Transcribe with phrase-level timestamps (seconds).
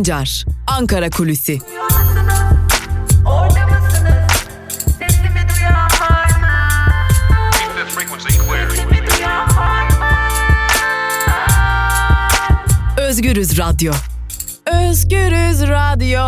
[0.00, 1.58] Sancar, Ankara Kulüsi.
[12.98, 13.92] Özgürüz Radyo.
[14.66, 16.20] Özgürüz Radyo.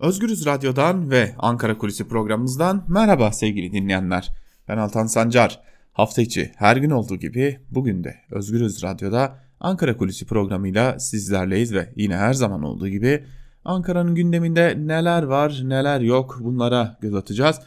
[0.00, 4.32] Özgürüz Radyo'dan ve Ankara Kulisi programımızdan merhaba sevgili dinleyenler.
[4.68, 5.60] Ben Altan Sancar.
[5.92, 11.92] Hafta içi her gün olduğu gibi bugün de Özgürüz Radyo'da Ankara Kulisi programıyla sizlerleyiz ve
[11.96, 13.24] yine her zaman olduğu gibi
[13.64, 17.60] Ankara'nın gündeminde neler var neler yok bunlara göz atacağız.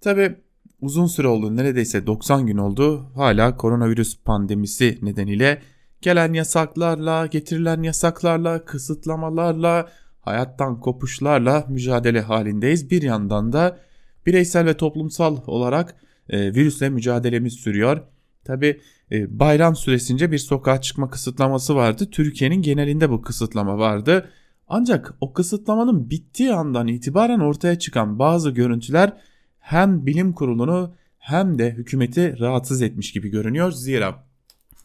[0.00, 0.36] Tabi
[0.80, 5.62] uzun süre oldu neredeyse 90 gün oldu hala koronavirüs pandemisi nedeniyle
[6.00, 9.88] gelen yasaklarla getirilen yasaklarla kısıtlamalarla
[10.20, 12.90] hayattan kopuşlarla mücadele halindeyiz.
[12.90, 13.78] Bir yandan da
[14.26, 15.96] bireysel ve toplumsal olarak
[16.28, 18.00] e, virüsle mücadelemiz sürüyor.
[18.44, 18.80] Tabi
[19.12, 22.08] e, bayram süresince bir sokağa çıkma kısıtlaması vardı.
[22.10, 24.30] Türkiye'nin genelinde bu kısıtlama vardı.
[24.68, 29.12] Ancak o kısıtlamanın bittiği andan itibaren ortaya çıkan bazı görüntüler
[29.60, 33.72] hem bilim kurulunu hem de hükümeti rahatsız etmiş gibi görünüyor.
[33.72, 34.24] Zira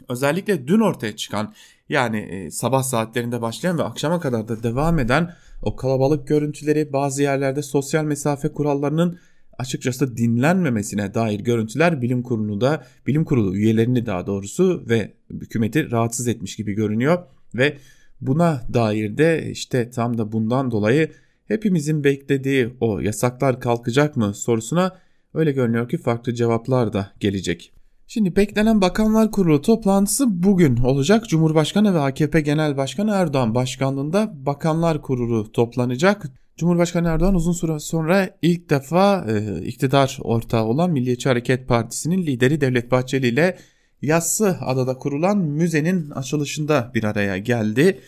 [0.09, 1.53] özellikle dün ortaya çıkan
[1.89, 7.21] yani e, sabah saatlerinde başlayan ve akşama kadar da devam eden o kalabalık görüntüleri bazı
[7.21, 9.19] yerlerde sosyal mesafe kurallarının
[9.59, 16.27] açıkçası dinlenmemesine dair görüntüler bilim kurulu da bilim kurulu üyelerini daha doğrusu ve hükümeti rahatsız
[16.27, 17.23] etmiş gibi görünüyor
[17.55, 17.77] ve
[18.21, 21.11] buna dair de işte tam da bundan dolayı
[21.45, 24.97] hepimizin beklediği o yasaklar kalkacak mı sorusuna
[25.33, 27.73] öyle görünüyor ki farklı cevaplar da gelecek.
[28.07, 31.29] Şimdi beklenen Bakanlar Kurulu toplantısı bugün olacak.
[31.29, 36.38] Cumhurbaşkanı ve AKP Genel Başkanı Erdoğan başkanlığında Bakanlar Kurulu toplanacak.
[36.59, 42.61] Cumhurbaşkanı Erdoğan uzun süre sonra ilk defa e, iktidar ortağı olan Milliyetçi Hareket Partisi'nin lideri
[42.61, 43.57] Devlet Bahçeli ile
[44.01, 47.99] Yassı Adada kurulan müzenin açılışında bir araya geldi.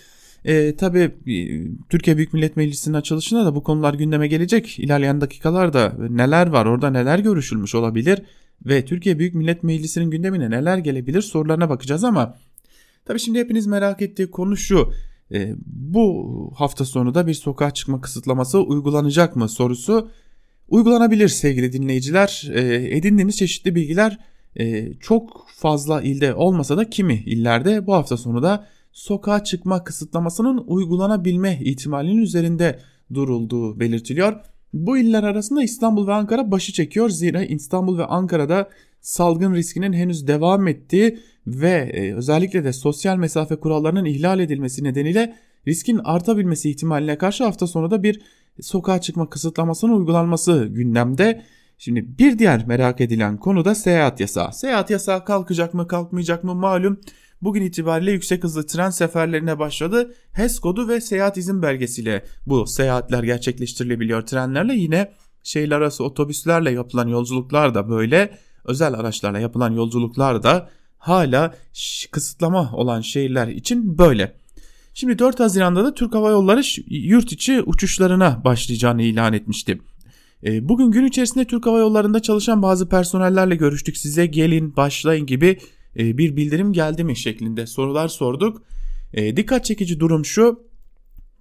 [0.45, 1.33] E, tabii e,
[1.89, 4.79] Türkiye Büyük Millet Meclisi'nin açılışında da bu konular gündeme gelecek.
[4.79, 8.21] İlerleyen dakikalarda neler var orada neler görüşülmüş olabilir
[8.65, 12.37] ve Türkiye Büyük Millet Meclisi'nin gündemine neler gelebilir sorularına bakacağız ama
[13.05, 14.93] tabii şimdi hepiniz merak ettiği konu şu.
[15.33, 20.09] E, bu hafta sonu da bir sokağa çıkma kısıtlaması uygulanacak mı sorusu
[20.69, 22.49] uygulanabilir sevgili dinleyiciler.
[22.53, 24.19] E, edindiğimiz çeşitli bilgiler
[24.59, 30.63] e, çok fazla ilde olmasa da kimi illerde bu hafta sonu da sokağa çıkma kısıtlamasının
[30.67, 32.79] uygulanabilme ihtimalinin üzerinde
[33.13, 34.35] durulduğu belirtiliyor.
[34.73, 37.09] Bu iller arasında İstanbul ve Ankara başı çekiyor.
[37.09, 38.69] Zira İstanbul ve Ankara'da
[39.01, 45.35] salgın riskinin henüz devam ettiği ve e, özellikle de sosyal mesafe kurallarının ihlal edilmesi nedeniyle
[45.67, 48.21] riskin artabilmesi ihtimaline karşı hafta sonu da bir
[48.61, 51.41] sokağa çıkma kısıtlamasının uygulanması gündemde.
[51.77, 54.53] Şimdi bir diğer merak edilen konu da seyahat yasağı.
[54.53, 56.99] Seyahat yasağı kalkacak mı kalkmayacak mı malum.
[57.41, 60.13] Bugün itibariyle yüksek hızlı tren seferlerine başladı.
[60.33, 64.73] HES kodu ve seyahat izin belgesiyle bu seyahatler gerçekleştirilebiliyor trenlerle.
[64.73, 65.11] Yine
[65.43, 70.69] şehirler arası otobüslerle yapılan yolculuklar da böyle özel araçlarla yapılan yolculuklar da
[71.01, 71.55] hala
[72.11, 74.35] kısıtlama olan şehirler için böyle.
[74.93, 79.81] Şimdi 4 Haziran'da da Türk Hava Yolları yurt içi uçuşlarına başlayacağını ilan etmişti.
[80.43, 83.97] E, bugün gün içerisinde Türk Hava Yolları'nda çalışan bazı personellerle görüştük.
[83.97, 85.57] Size gelin başlayın gibi
[85.99, 88.63] e, bir bildirim geldi mi şeklinde sorular sorduk.
[89.13, 90.63] E, dikkat çekici durum şu.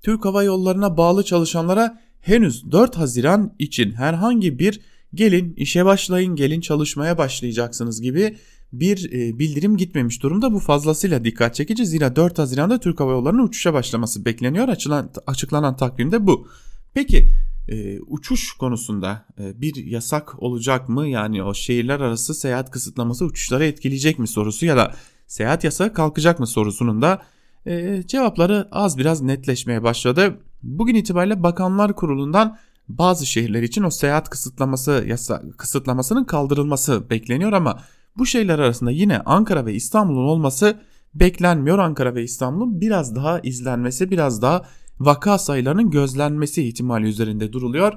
[0.02, 4.80] Türk Hava Yolları'na bağlı çalışanlara henüz 4 Haziran için herhangi bir
[5.14, 8.36] gelin işe başlayın gelin çalışmaya başlayacaksınız gibi
[8.72, 10.52] bir e, bildirim gitmemiş durumda.
[10.52, 14.68] Bu fazlasıyla dikkat çekici zira 4 Haziran'da Türk Hava Yolları'nın uçuşa başlaması bekleniyor.
[14.68, 16.48] Açılan, açıklanan takvimde bu.
[16.94, 17.28] Peki
[17.68, 21.08] e, uçuş konusunda e, bir yasak olacak mı?
[21.08, 24.94] Yani o şehirler arası seyahat kısıtlaması uçuşları etkileyecek mi sorusu ya da
[25.26, 27.22] seyahat yasağı kalkacak mı sorusunun da
[27.66, 30.40] e, cevapları az biraz netleşmeye başladı.
[30.62, 32.58] Bugün itibariyle Bakanlar Kurulu'ndan
[32.88, 37.80] bazı şehirler için o seyahat kısıtlaması yasa, kısıtlamasının kaldırılması bekleniyor ama
[38.18, 40.80] bu şehirler arasında yine Ankara ve İstanbul'un olması
[41.14, 41.78] beklenmiyor.
[41.78, 44.64] Ankara ve İstanbul'un biraz daha izlenmesi, biraz daha
[45.00, 47.92] vaka sayılarının gözlenmesi ihtimali üzerinde duruluyor.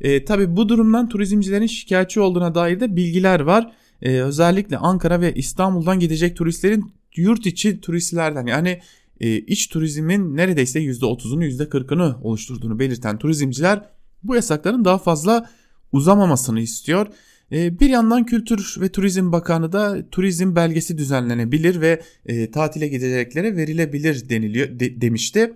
[0.00, 3.72] E, Tabi bu durumdan turizmcilerin şikayetçi olduğuna dair de bilgiler var.
[4.02, 8.80] E, özellikle Ankara ve İstanbul'dan gidecek turistlerin yurt içi turistlerden yani
[9.20, 13.82] e, iç turizmin neredeyse %30'unu %40'ını oluşturduğunu belirten turizmciler
[14.22, 15.50] bu yasakların daha fazla
[15.92, 17.06] uzamamasını istiyor.
[17.52, 23.56] E, bir yandan Kültür ve Turizm Bakanı da turizm belgesi düzenlenebilir ve e, tatile gideceklere
[23.56, 25.54] verilebilir deniliyor de, demişti.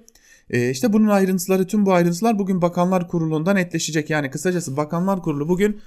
[0.51, 4.11] E, işte bunun ayrıntıları tüm bu ayrıntılar bugün Bakanlar Kurulu'nda netleşecek.
[4.11, 5.81] Yani kısacası Bakanlar Kurulu bugün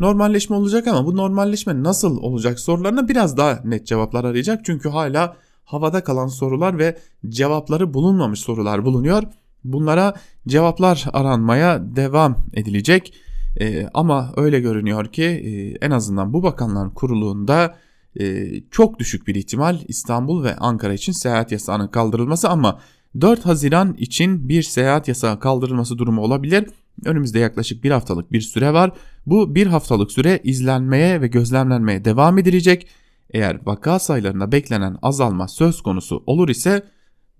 [0.00, 4.64] normalleşme olacak ama bu normalleşme nasıl olacak sorularına biraz daha net cevaplar arayacak.
[4.64, 9.22] Çünkü hala havada kalan sorular ve cevapları bulunmamış sorular bulunuyor.
[9.64, 10.14] Bunlara
[10.48, 13.12] cevaplar aranmaya devam edilecek.
[13.60, 17.76] E, ama öyle görünüyor ki e, en azından bu bakanların kuruluğunda
[18.20, 22.80] e, çok düşük bir ihtimal İstanbul ve Ankara için seyahat yasağının kaldırılması ama
[23.20, 26.66] 4 Haziran için bir seyahat yasağı kaldırılması durumu olabilir.
[27.04, 28.92] Önümüzde yaklaşık bir haftalık bir süre var.
[29.26, 32.88] Bu bir haftalık süre izlenmeye ve gözlemlenmeye devam edilecek.
[33.30, 36.82] Eğer vaka sayılarında beklenen azalma söz konusu olur ise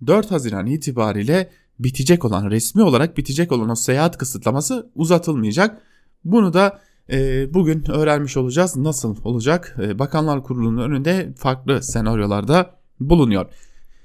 [0.07, 5.81] 4 Haziran itibariyle bitecek olan resmi olarak bitecek olan o seyahat kısıtlaması uzatılmayacak.
[6.25, 6.79] Bunu da
[7.11, 8.75] e, bugün öğrenmiş olacağız.
[8.75, 9.77] Nasıl olacak?
[9.81, 13.45] E, Bakanlar Kurulu'nun önünde farklı senaryolarda bulunuyor.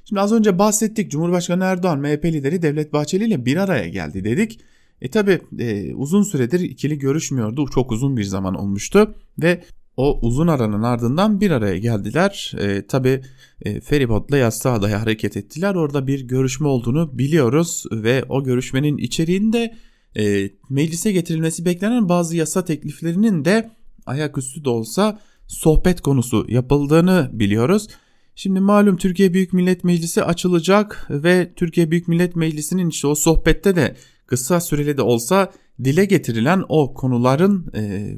[0.05, 1.11] Şimdi az önce bahsettik.
[1.11, 4.61] Cumhurbaşkanı Erdoğan MHP lideri Devlet Bahçeli ile bir araya geldi dedik.
[5.01, 7.67] E tabi e, uzun süredir ikili görüşmüyordu.
[7.75, 9.63] Çok uzun bir zaman olmuştu ve
[9.97, 12.53] o uzun aranın ardından bir araya geldiler.
[12.61, 13.21] E, tabi
[13.63, 15.75] e, feribotla Yassıada'ya hareket ettiler.
[15.75, 19.75] Orada bir görüşme olduğunu biliyoruz ve o görüşmenin içeriğinde
[20.19, 23.71] e, meclise getirilmesi beklenen bazı yasa tekliflerinin de
[24.07, 27.89] ayaküstü de olsa sohbet konusu yapıldığını biliyoruz.
[28.37, 33.77] Şimdi malum Türkiye Büyük Millet Meclisi açılacak ve Türkiye Büyük Millet Meclisi'nin işte o sohbette
[33.77, 33.97] de
[34.27, 35.53] kısa süreli de olsa
[35.85, 38.15] dile getirilen o konuların e,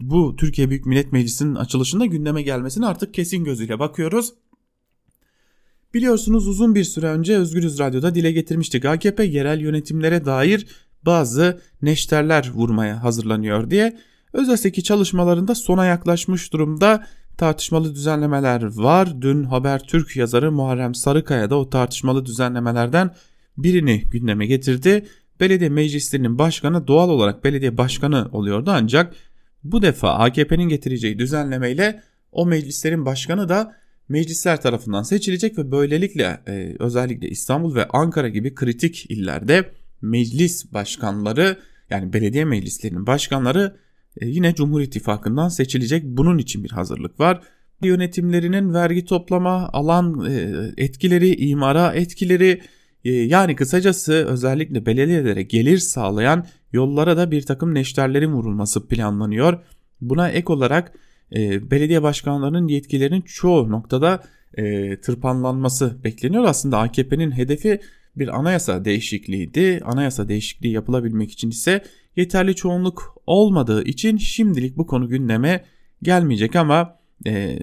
[0.00, 4.34] bu Türkiye Büyük Millet Meclisi'nin açılışında gündeme gelmesini artık kesin gözüyle bakıyoruz.
[5.94, 8.84] Biliyorsunuz uzun bir süre önce Özgürüz Radyo'da dile getirmiştik.
[8.84, 10.66] AKP yerel yönetimlere dair
[11.06, 13.96] bazı neşterler vurmaya hazırlanıyor diye.
[14.32, 17.06] Özel'deki çalışmalarında sona yaklaşmış durumda
[17.36, 19.22] tartışmalı düzenlemeler var.
[19.22, 23.14] Dün Habertürk yazarı Muharrem Sarıkaya da o tartışmalı düzenlemelerden
[23.58, 25.06] birini gündeme getirdi.
[25.40, 29.14] Belediye meclislerinin başkanı doğal olarak belediye başkanı oluyordu ancak
[29.64, 32.02] bu defa AKP'nin getireceği düzenlemeyle
[32.32, 33.76] o meclislerin başkanı da
[34.08, 39.72] meclisler tarafından seçilecek ve böylelikle e, özellikle İstanbul ve Ankara gibi kritik illerde
[40.02, 41.58] meclis başkanları
[41.90, 43.76] yani belediye meclislerinin başkanları
[44.20, 46.04] e, yine Cumhur İttifakı'ndan seçilecek.
[46.04, 47.40] Bunun için bir hazırlık var.
[47.82, 52.62] Yönetimlerinin vergi toplama, alan e, etkileri, imara etkileri
[53.04, 59.58] e, yani kısacası özellikle belediyelere gelir sağlayan yollara da bir takım neşterlerin vurulması planlanıyor.
[60.00, 60.92] Buna ek olarak
[61.70, 64.22] belediye başkanlarının yetkilerinin çoğu noktada
[65.02, 66.44] tırpanlanması bekleniyor.
[66.44, 67.80] Aslında AKP'nin hedefi
[68.16, 69.80] bir anayasa değişikliğiydi.
[69.84, 71.82] Anayasa değişikliği yapılabilmek için ise
[72.16, 75.64] yeterli çoğunluk olmadığı için şimdilik bu konu gündeme
[76.02, 77.58] gelmeyecek ama e,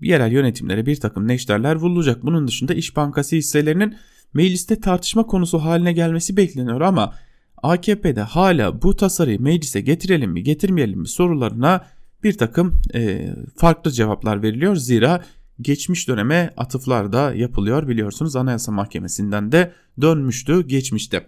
[0.00, 2.26] yerel yönetimlere bir takım neşterler vurulacak.
[2.26, 3.94] Bunun dışında İş Bankası hisselerinin
[4.34, 7.14] mecliste tartışma konusu haline gelmesi bekleniyor ama
[7.62, 11.86] AKP'de hala bu tasarıyı meclise getirelim mi getirmeyelim mi sorularına
[12.22, 14.76] bir takım e, farklı cevaplar veriliyor.
[14.76, 15.24] Zira
[15.60, 21.26] geçmiş döneme atıflar da yapılıyor biliyorsunuz Anayasa Mahkemesi'nden de dönmüştü geçmişte.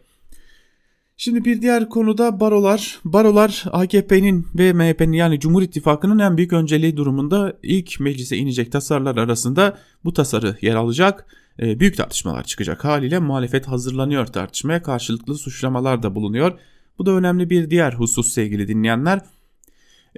[1.16, 3.00] Şimdi bir diğer konuda barolar.
[3.04, 9.16] Barolar AKP'nin ve MHP'nin yani Cumhur İttifakı'nın en büyük önceliği durumunda ilk meclise inecek tasarılar
[9.16, 11.26] arasında bu tasarı yer alacak.
[11.62, 16.58] E, büyük tartışmalar çıkacak haliyle muhalefet hazırlanıyor tartışmaya karşılıklı suçlamalar da bulunuyor.
[16.98, 19.20] Bu da önemli bir diğer husus sevgili dinleyenler.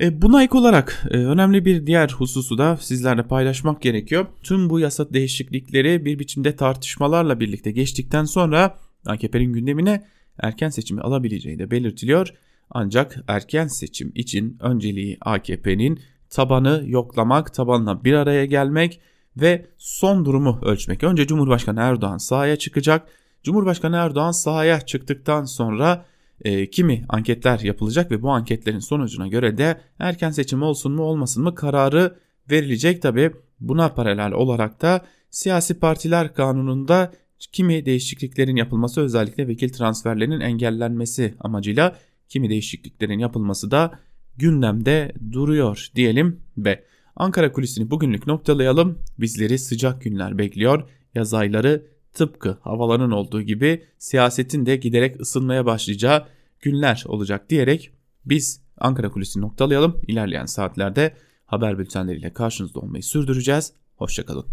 [0.00, 4.26] E, buna ek olarak e, önemli bir diğer hususu da sizlerle paylaşmak gerekiyor.
[4.42, 10.04] Tüm bu yasa değişiklikleri bir biçimde tartışmalarla birlikte geçtikten sonra AKP'nin gündemine
[10.42, 12.28] erken seçimi alabileceği de belirtiliyor.
[12.70, 19.00] Ancak erken seçim için önceliği AKP'nin tabanı yoklamak, tabanla bir araya gelmek
[19.36, 21.04] ve son durumu ölçmek.
[21.04, 23.08] Önce Cumhurbaşkanı Erdoğan sahaya çıkacak.
[23.42, 26.04] Cumhurbaşkanı Erdoğan sahaya çıktıktan sonra
[26.44, 31.42] e, kimi anketler yapılacak ve bu anketlerin sonucuna göre de erken seçim olsun mu olmasın
[31.42, 32.18] mı kararı
[32.50, 33.02] verilecek.
[33.02, 37.12] Tabi buna paralel olarak da siyasi partiler kanununda
[37.52, 41.96] kimi değişikliklerin yapılması özellikle vekil transferlerinin engellenmesi amacıyla
[42.28, 43.98] kimi değişikliklerin yapılması da
[44.36, 46.84] gündemde duruyor diyelim ve
[47.18, 48.98] Ankara kulisini bugünlük noktalayalım.
[49.18, 50.88] Bizleri sıcak günler bekliyor.
[51.14, 56.26] Yaz ayları tıpkı havaların olduğu gibi siyasetin de giderek ısınmaya başlayacağı
[56.60, 57.90] günler olacak diyerek
[58.24, 60.00] biz Ankara kulisini noktalayalım.
[60.06, 61.14] İlerleyen saatlerde
[61.46, 63.72] haber bültenleriyle karşınızda olmayı sürdüreceğiz.
[63.96, 64.46] Hoşçakalın.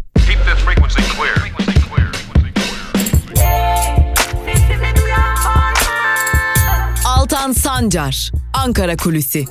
[7.06, 9.44] Altan Sancar, Ankara Kulüsi.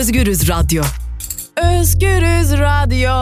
[0.00, 0.82] Özgürüz Radyo.
[1.56, 3.12] Özgürüz Radyo.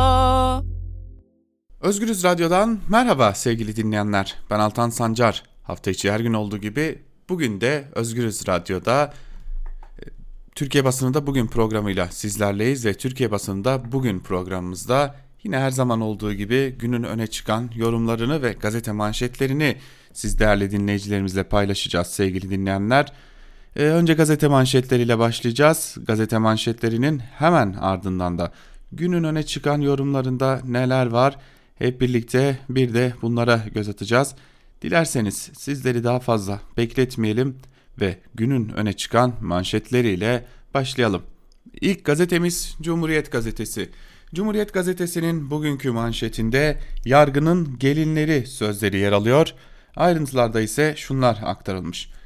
[1.80, 4.34] Özgürüz Radyo'dan merhaba sevgili dinleyenler.
[4.50, 5.42] Ben Altan Sancar.
[5.62, 9.14] Hafta içi her gün olduğu gibi bugün de Özgürüz Radyo'da
[9.98, 10.04] e,
[10.54, 16.76] Türkiye basınında bugün programıyla sizlerleyiz ve Türkiye basınında bugün programımızda yine her zaman olduğu gibi
[16.78, 19.76] günün öne çıkan yorumlarını ve gazete manşetlerini
[20.12, 23.12] siz değerli dinleyicilerimizle paylaşacağız sevgili dinleyenler.
[23.78, 25.96] Ee, önce gazete manşetleriyle başlayacağız.
[26.06, 28.52] Gazete manşetlerinin hemen ardından da
[28.92, 31.36] günün öne çıkan yorumlarında neler var
[31.74, 34.34] hep birlikte bir de bunlara göz atacağız.
[34.82, 37.56] Dilerseniz sizleri daha fazla bekletmeyelim
[38.00, 41.22] ve günün öne çıkan manşetleriyle başlayalım.
[41.80, 43.90] İlk gazetemiz Cumhuriyet Gazetesi.
[44.34, 49.54] Cumhuriyet Gazetesi'nin bugünkü manşetinde yargının gelinleri sözleri yer alıyor.
[49.96, 52.17] Ayrıntılarda ise şunlar aktarılmış.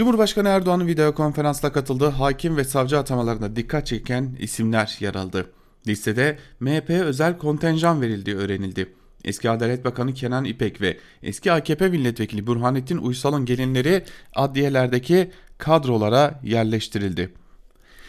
[0.00, 5.50] Cumhurbaşkanı Erdoğan'ın video konferansla katıldığı hakim ve savcı atamalarında dikkat çeken isimler yer aldı.
[5.86, 8.94] Listede MHP'ye özel kontenjan verildiği öğrenildi.
[9.24, 14.04] Eski Adalet Bakanı Kenan İpek ve eski AKP milletvekili Burhanettin Uysal'ın gelinleri
[14.34, 17.32] adliyelerdeki kadrolara yerleştirildi.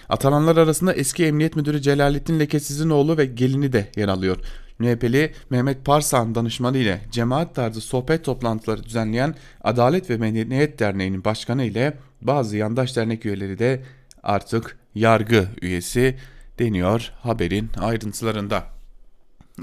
[0.10, 4.38] Atananlar arasında eski Emniyet Müdürü Celalettin Lekesiz'in oğlu ve gelini de yer alıyor.
[4.82, 11.64] MHP'li Mehmet Parsan danışmanı ile cemaat tarzı sohbet toplantıları düzenleyen Adalet ve Medeniyet Derneği'nin başkanı
[11.64, 13.84] ile bazı yandaş dernek üyeleri de
[14.24, 16.18] artık yargı üyesi
[16.60, 18.64] deniyor haberin ayrıntılarında.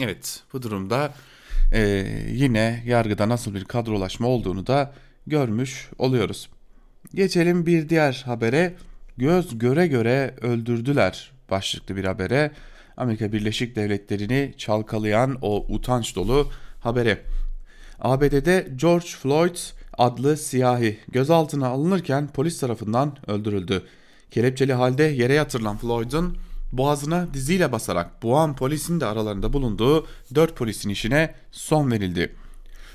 [0.00, 1.12] Evet bu durumda
[1.72, 4.92] e, yine yargıda nasıl bir kadrolaşma olduğunu da
[5.26, 6.48] görmüş oluyoruz.
[7.14, 8.74] Geçelim bir diğer habere
[9.16, 12.50] göz göre göre öldürdüler başlıklı bir habere.
[12.98, 16.48] Amerika Birleşik Devletleri'ni çalkalayan o utanç dolu
[16.80, 17.22] habere.
[18.00, 19.56] ABD'de George Floyd
[19.98, 23.82] adlı siyahi gözaltına alınırken polis tarafından öldürüldü.
[24.30, 26.36] Kelepçeli halde yere yatırılan Floyd'un
[26.72, 32.34] boğazına diziyle basarak boğan polisin de aralarında bulunduğu 4 polisin işine son verildi.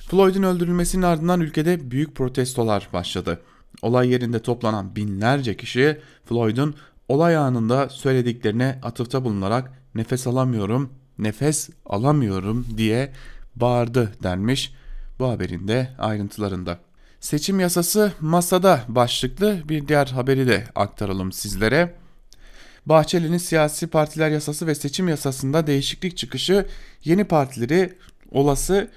[0.08, 3.42] Floyd'un öldürülmesinin ardından ülkede büyük protestolar başladı.
[3.82, 6.76] Olay yerinde toplanan binlerce kişi Floyd'un
[7.08, 13.14] olay anında söylediklerine atıfta bulunarak nefes alamıyorum, nefes alamıyorum diye
[13.56, 14.74] bağırdı denmiş
[15.20, 16.80] bu haberin de ayrıntılarında.
[17.20, 21.96] Seçim yasası masada başlıklı bir diğer haberi de aktaralım sizlere.
[22.86, 26.68] Bahçeli'nin siyasi partiler yasası ve seçim yasasında değişiklik çıkışı
[27.04, 27.98] yeni partileri
[28.32, 28.92] olası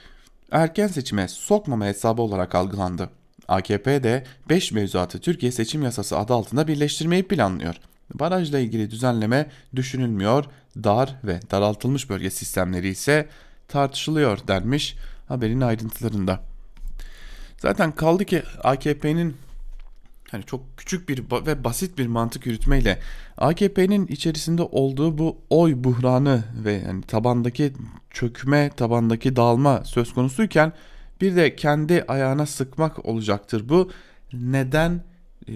[0.50, 3.11] erken seçime sokmama hesabı olarak algılandı.
[3.49, 7.75] AKP de 5 mevzuatı Türkiye seçim yasası adı altında birleştirmeyi planlıyor.
[8.15, 10.45] Barajla ilgili düzenleme düşünülmüyor,
[10.85, 13.28] dar ve daraltılmış bölge sistemleri ise
[13.68, 14.97] tartışılıyor denmiş
[15.28, 16.40] haberin ayrıntılarında.
[17.59, 19.37] Zaten kaldı ki AKP'nin
[20.30, 22.99] hani çok küçük bir ve basit bir mantık yürütmeyle
[23.37, 27.73] AKP'nin içerisinde olduğu bu oy buhranı ve yani tabandaki
[28.11, 30.73] çökme, tabandaki dağılma söz konusuyken
[31.21, 33.90] bir de kendi ayağına sıkmak olacaktır bu.
[34.33, 35.04] Neden
[35.49, 35.52] e,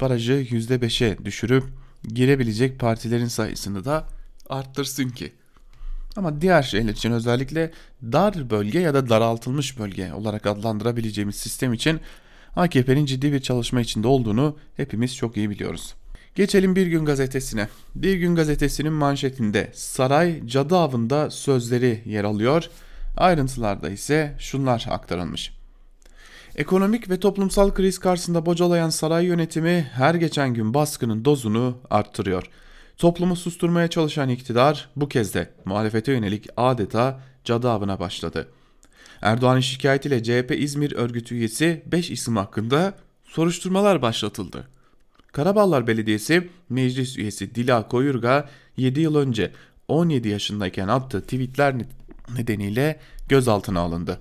[0.00, 1.64] barajı %5'e düşürüp
[2.08, 4.06] girebilecek partilerin sayısını da
[4.48, 5.32] arttırsın ki?
[6.16, 7.70] Ama diğer şeyler için özellikle
[8.02, 12.00] dar bölge ya da daraltılmış bölge olarak adlandırabileceğimiz sistem için
[12.56, 15.94] AKP'nin ciddi bir çalışma içinde olduğunu hepimiz çok iyi biliyoruz.
[16.34, 17.68] Geçelim Bir Gün Gazetesi'ne.
[17.94, 22.64] Bir Gün Gazetesi'nin manşetinde saray cadı avında sözleri yer alıyor.
[23.16, 25.52] Ayrıntılarda ise şunlar aktarılmış.
[26.56, 32.50] Ekonomik ve toplumsal kriz karşısında bocalayan saray yönetimi her geçen gün baskının dozunu arttırıyor.
[32.98, 38.48] Toplumu susturmaya çalışan iktidar bu kez de muhalefete yönelik adeta cadı avına başladı.
[39.22, 44.68] Erdoğan'ın şikayetiyle CHP İzmir örgütü üyesi 5 isim hakkında soruşturmalar başlatıldı.
[45.32, 49.50] Karaballar Belediyesi meclis üyesi Dila Koyurga 7 yıl önce
[49.88, 51.74] 17 yaşındayken attığı tweetler
[52.36, 54.20] nedeniyle gözaltına alındı.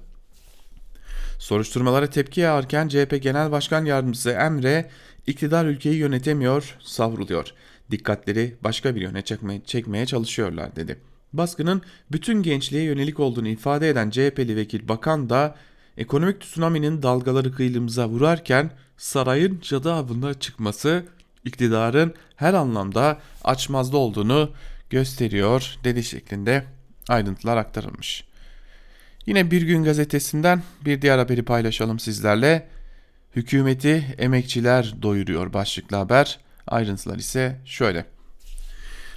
[1.40, 4.90] Soruşturmalara tepki yağarken CHP Genel Başkan Yardımcısı Emre
[5.28, 7.54] iktidar ülkeyi yönetemiyor, savruluyor.
[7.92, 11.00] Dikkatleri başka bir yöne çekmeye, çekmeye çalışıyorlar dedi.
[11.34, 15.56] Baskının bütün gençliğe yönelik olduğunu ifade eden CHP'li vekil bakan da
[15.98, 21.04] ekonomik tsunami'nin dalgaları kıyılımıza vurarken sarayın cadı avına çıkması
[21.46, 24.52] iktidarın her anlamda açmazda olduğunu
[24.90, 26.66] gösteriyor dedi şeklinde
[27.10, 28.24] ayrıntılar aktarılmış.
[29.26, 32.68] Yine Bir Gün gazetesinden bir diğer haberi paylaşalım sizlerle.
[33.36, 36.40] Hükümeti emekçiler doyuruyor başlıklı haber.
[36.68, 38.06] Ayrıntılar ise şöyle.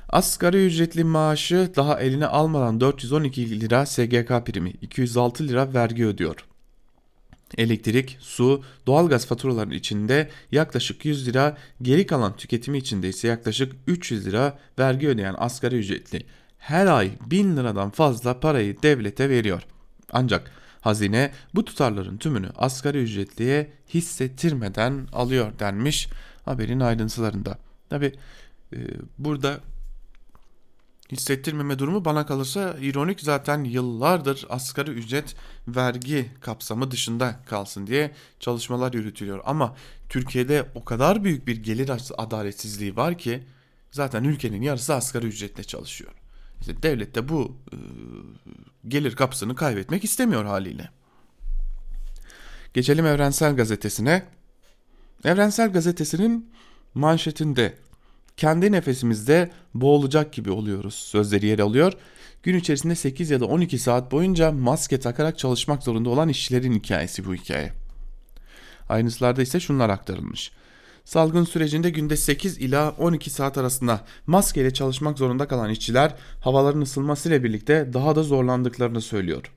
[0.08, 6.36] Asgari ücretli maaşı daha eline almadan 412 lira SGK primi, 206 lira vergi ödüyor.
[7.58, 14.26] Elektrik, su, doğalgaz faturalarının içinde yaklaşık 100 lira, geri kalan tüketimi içinde ise yaklaşık 300
[14.26, 16.26] lira vergi ödeyen asgari ücretli
[16.58, 19.62] her ay 1000 liradan fazla parayı devlete veriyor.
[20.12, 20.50] Ancak
[20.86, 26.08] Hazine bu tutarların tümünü asgari ücretliye hissettirmeden alıyor denmiş
[26.46, 27.58] haberin ayrıntılarında.
[27.90, 28.12] Tabi
[28.72, 28.78] e,
[29.18, 29.60] burada
[31.12, 35.36] hissettirmeme durumu bana kalırsa ironik zaten yıllardır asgari ücret
[35.68, 39.40] vergi kapsamı dışında kalsın diye çalışmalar yürütülüyor.
[39.44, 39.76] Ama
[40.08, 43.42] Türkiye'de o kadar büyük bir gelir adaletsizliği var ki
[43.90, 46.12] zaten ülkenin yarısı asgari ücretle çalışıyor.
[46.60, 47.76] İşte devlet de bu e,
[48.88, 50.90] gelir kapısını kaybetmek istemiyor haliyle.
[52.74, 54.35] Geçelim Evrensel Gazetesi'ne.
[55.24, 56.50] Evrensel Gazetesi'nin
[56.94, 57.74] manşetinde
[58.36, 61.92] kendi nefesimizde boğulacak gibi oluyoruz sözleri yer alıyor.
[62.42, 67.26] Gün içerisinde 8 ya da 12 saat boyunca maske takarak çalışmak zorunda olan işçilerin hikayesi
[67.26, 67.72] bu hikaye.
[68.88, 70.52] Ayrıntılarda ise şunlar aktarılmış.
[71.04, 77.44] Salgın sürecinde günde 8 ila 12 saat arasında maskeyle çalışmak zorunda kalan işçiler havaların ısınmasıyla
[77.44, 79.52] birlikte daha da zorlandıklarını söylüyor.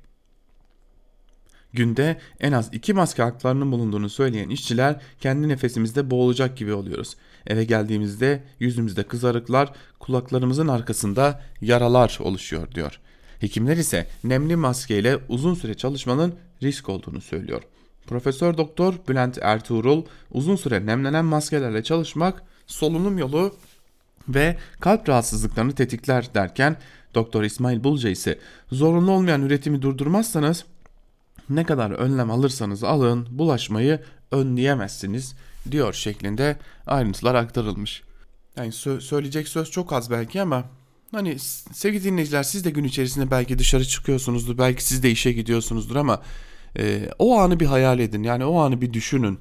[1.73, 7.15] Günde en az 2 maske haklarının bulunduğunu söyleyen işçiler kendi nefesimizde boğulacak gibi oluyoruz.
[7.47, 12.99] Eve geldiğimizde yüzümüzde kızarıklar, kulaklarımızın arkasında yaralar oluşuyor diyor.
[13.39, 17.61] Hekimler ise nemli maskeyle uzun süre çalışmanın risk olduğunu söylüyor.
[18.07, 23.55] Profesör Doktor Bülent Ertuğrul uzun süre nemlenen maskelerle çalışmak solunum yolu
[24.29, 26.77] ve kalp rahatsızlıklarını tetikler derken
[27.15, 28.39] Doktor İsmail Bulca ise
[28.71, 30.65] zorunlu olmayan üretimi durdurmazsanız
[31.49, 33.99] ne kadar önlem alırsanız alın bulaşmayı
[34.31, 35.35] önleyemezsiniz
[35.71, 38.03] diyor şeklinde ayrıntılar aktarılmış.
[38.57, 40.63] Yani sö- söyleyecek söz çok az belki ama
[41.11, 41.39] hani
[41.73, 46.21] sevgili dinleyiciler siz de gün içerisinde belki dışarı çıkıyorsunuzdur belki siz de işe gidiyorsunuzdur ama
[46.77, 49.39] e, o anı bir hayal edin yani o anı bir düşünün.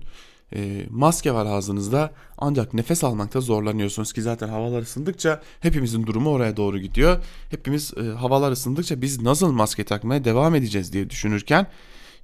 [0.55, 6.57] E, maske var ağzınızda ancak nefes almakta zorlanıyorsunuz ki zaten havalar ısındıkça hepimizin durumu oraya
[6.57, 7.25] doğru gidiyor.
[7.50, 11.67] Hepimiz e, havalar ısındıkça biz nasıl maske takmaya devam edeceğiz diye düşünürken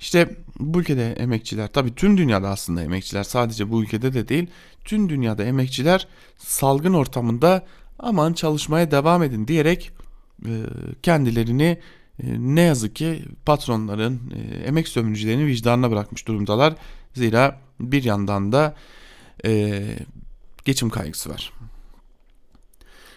[0.04, 4.46] işte bu ülkede emekçiler tabi tüm dünyada aslında emekçiler sadece bu ülkede de değil
[4.84, 7.66] tüm dünyada emekçiler salgın ortamında
[7.98, 9.90] aman çalışmaya devam edin diyerek
[10.46, 10.52] e,
[11.02, 11.78] kendilerini
[12.22, 16.74] e, ne yazık ki patronların e, emek sömürücülerinin vicdanına bırakmış durumdalar.
[17.14, 18.74] Zira bir yandan da
[20.64, 21.52] geçim kaygısı var.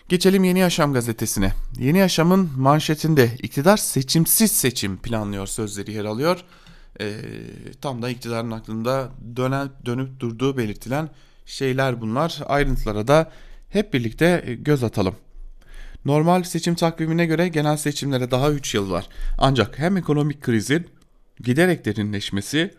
[0.10, 1.54] Geçelim Yeni Yaşam gazetesine.
[1.80, 6.43] Yeni Yaşam'ın manşetinde iktidar seçimsiz seçim planlıyor sözleri yer alıyor
[7.01, 7.15] e,
[7.81, 11.10] tam da iktidarın aklında dönen, dönüp durduğu belirtilen
[11.45, 12.39] şeyler bunlar.
[12.45, 13.31] Ayrıntılara da
[13.69, 15.15] hep birlikte e, göz atalım.
[16.05, 19.07] Normal seçim takvimine göre genel seçimlere daha 3 yıl var.
[19.38, 20.88] Ancak hem ekonomik krizin
[21.39, 22.73] giderek derinleşmesi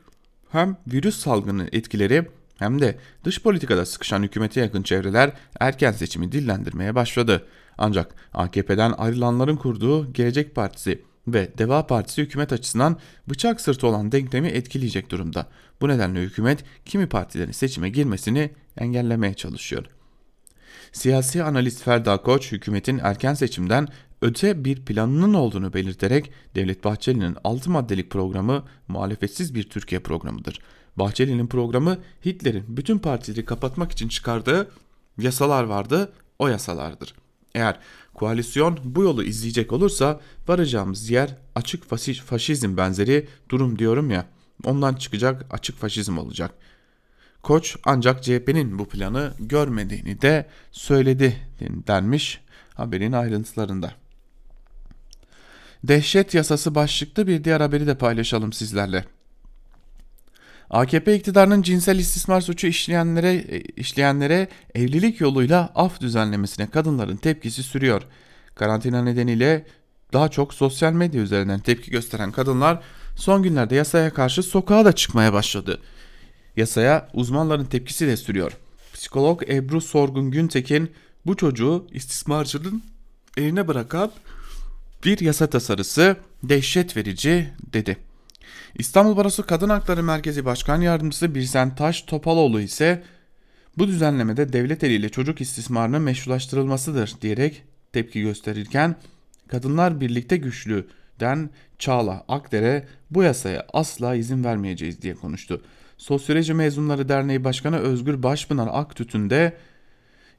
[0.52, 2.28] hem virüs salgını etkileri
[2.58, 7.46] hem de dış politikada sıkışan hükümete yakın çevreler erken seçimi dillendirmeye başladı.
[7.78, 11.02] Ancak AKP'den ayrılanların kurduğu Gelecek Partisi
[11.34, 12.96] ve Deva Partisi hükümet açısından
[13.28, 15.46] bıçak sırtı olan denklemi etkileyecek durumda.
[15.80, 19.84] Bu nedenle hükümet kimi partilerin seçime girmesini engellemeye çalışıyor.
[20.92, 23.88] Siyasi analist Ferda Koç hükümetin erken seçimden
[24.22, 30.60] öte bir planının olduğunu belirterek Devlet Bahçeli'nin 6 maddelik programı muhalefetsiz bir Türkiye programıdır.
[30.96, 34.70] Bahçeli'nin programı Hitler'in bütün partileri kapatmak için çıkardığı
[35.18, 37.14] yasalar vardı, o yasalardır.
[37.54, 37.80] Eğer
[38.18, 41.84] Koalisyon bu yolu izleyecek olursa varacağımız yer açık
[42.24, 44.26] faşizm benzeri durum diyorum ya
[44.64, 46.54] ondan çıkacak açık faşizm olacak.
[47.42, 52.40] Koç ancak CHP'nin bu planı görmediğini de söyledi denmiş
[52.74, 53.92] haberin ayrıntılarında.
[55.84, 59.04] Dehşet yasası başlıklı bir diğer haberi de paylaşalım sizlerle.
[60.70, 68.02] AKP iktidarının cinsel istismar suçu işleyenlere işleyenlere evlilik yoluyla af düzenlemesine kadınların tepkisi sürüyor.
[68.54, 69.66] Karantina nedeniyle
[70.12, 72.82] daha çok sosyal medya üzerinden tepki gösteren kadınlar
[73.16, 75.80] son günlerde yasaya karşı sokağa da çıkmaya başladı.
[76.56, 78.52] Yasaya uzmanların tepkisi de sürüyor.
[78.92, 80.92] Psikolog Ebru Sorgun Güntekin
[81.26, 82.82] bu çocuğu istismarcının
[83.36, 84.10] eline bırakan
[85.04, 88.07] bir yasa tasarısı dehşet verici dedi.
[88.74, 93.02] İstanbul Barosu Kadın Hakları Merkezi Başkan Yardımcısı Birsen Taş Topaloğlu ise
[93.78, 98.96] bu düzenlemede devlet eliyle çocuk istismarının meşrulaştırılmasıdır diyerek tepki gösterirken
[99.48, 105.62] Kadınlar Birlikte Güçlü'den Çağla Akder'e bu yasaya asla izin vermeyeceğiz diye konuştu.
[105.96, 109.56] Sosyoloji Mezunları Derneği Başkanı Özgür Başpınar Aktüt'ün de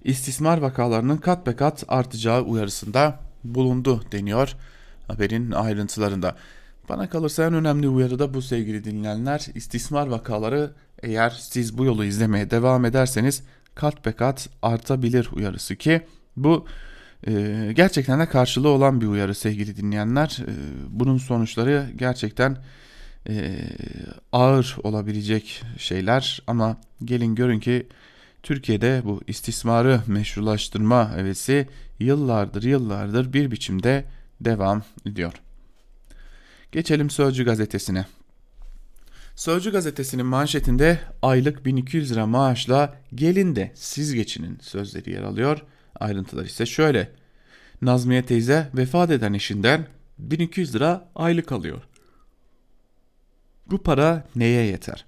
[0.03, 4.55] istismar vakalarının kat be kat artacağı uyarısında bulundu deniyor
[5.07, 6.35] haberin ayrıntılarında.
[6.89, 9.45] Bana kalırsa en önemli uyarı da bu sevgili dinleyenler.
[9.55, 10.71] İstismar vakaları
[11.03, 13.43] eğer siz bu yolu izlemeye devam ederseniz
[13.75, 16.01] kat be kat artabilir uyarısı ki
[16.37, 16.65] bu
[17.27, 20.37] e, gerçekten de karşılığı olan bir uyarı sevgili dinleyenler.
[20.41, 20.53] E,
[20.89, 22.57] bunun sonuçları gerçekten
[23.29, 23.55] e,
[24.31, 27.87] ağır olabilecek şeyler ama gelin görün ki
[28.43, 31.67] Türkiye'de bu istismarı meşrulaştırma hevesi
[31.99, 34.05] yıllardır yıllardır bir biçimde
[34.41, 35.33] devam ediyor.
[36.71, 38.05] Geçelim Sözcü gazetesine.
[39.35, 45.61] Sözcü gazetesinin manşetinde aylık 1200 lira maaşla gelin de siz geçinin sözleri yer alıyor.
[45.99, 47.11] Ayrıntılar ise şöyle.
[47.81, 51.81] Nazmiye teyze vefat eden eşinden 1200 lira aylık alıyor.
[53.71, 55.05] Bu para neye yeter?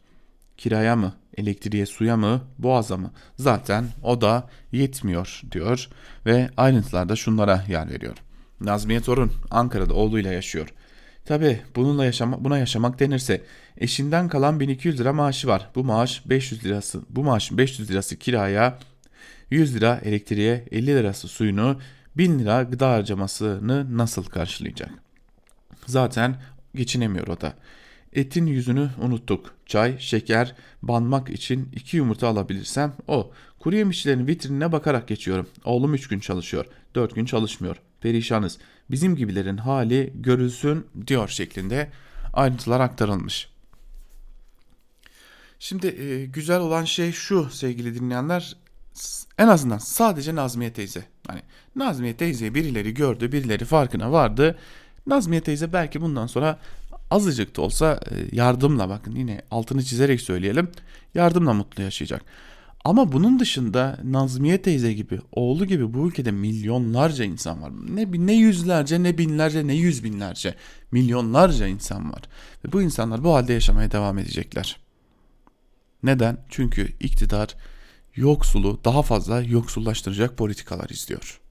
[0.57, 3.11] Kiraya mı, elektriğe, suya mı, boğaza mı?
[3.35, 5.89] Zaten o da yetmiyor diyor
[6.25, 8.17] ve ayrıntılarda şunlara yer veriyor.
[8.61, 10.73] Nazmiye Torun Ankara'da oğluyla yaşıyor.
[11.25, 13.41] Tabi bununla yaşama, buna yaşamak denirse
[13.77, 15.69] eşinden kalan 1200 lira maaşı var.
[15.75, 17.01] Bu maaş 500 lirası.
[17.09, 18.79] Bu maaşın 500 lirası kiraya,
[19.49, 21.79] 100 lira elektriğe, 50 lirası suyunu,
[22.17, 24.89] 1000 lira gıda harcamasını nasıl karşılayacak?
[25.85, 26.41] Zaten
[26.75, 27.53] geçinemiyor o da.
[28.13, 29.53] Etin yüzünü unuttuk.
[29.65, 33.31] Çay, şeker, banmak için iki yumurta alabilirsem o.
[33.59, 35.47] Kuru yemişçilerin vitrinine bakarak geçiyorum.
[35.63, 36.65] Oğlum üç gün çalışıyor.
[36.95, 37.75] dört gün çalışmıyor.
[38.01, 38.57] Perişanız.
[38.91, 41.89] Bizim gibilerin hali görülsün diyor şeklinde
[42.33, 43.49] ayrıntılar aktarılmış.
[45.59, 48.55] Şimdi e, güzel olan şey şu sevgili dinleyenler
[49.37, 51.03] en azından sadece Nazmiye teyze.
[51.27, 51.41] Hani
[51.75, 54.57] Nazmiye teyze birileri gördü, birileri farkına vardı.
[55.07, 56.59] Nazmiye teyze belki bundan sonra
[57.11, 60.71] azıcık da olsa e, yardımla bakın yine altını çizerek söyleyelim
[61.15, 62.21] yardımla mutlu yaşayacak.
[62.85, 67.71] Ama bunun dışında Nazmiye teyze gibi, oğlu gibi bu ülkede milyonlarca insan var.
[67.89, 70.55] Ne, ne yüzlerce, ne binlerce, ne yüz binlerce,
[70.91, 72.21] milyonlarca insan var.
[72.65, 74.79] Ve bu insanlar bu halde yaşamaya devam edecekler.
[76.03, 76.37] Neden?
[76.49, 77.55] Çünkü iktidar
[78.15, 81.41] yoksulu daha fazla yoksullaştıracak politikalar izliyor.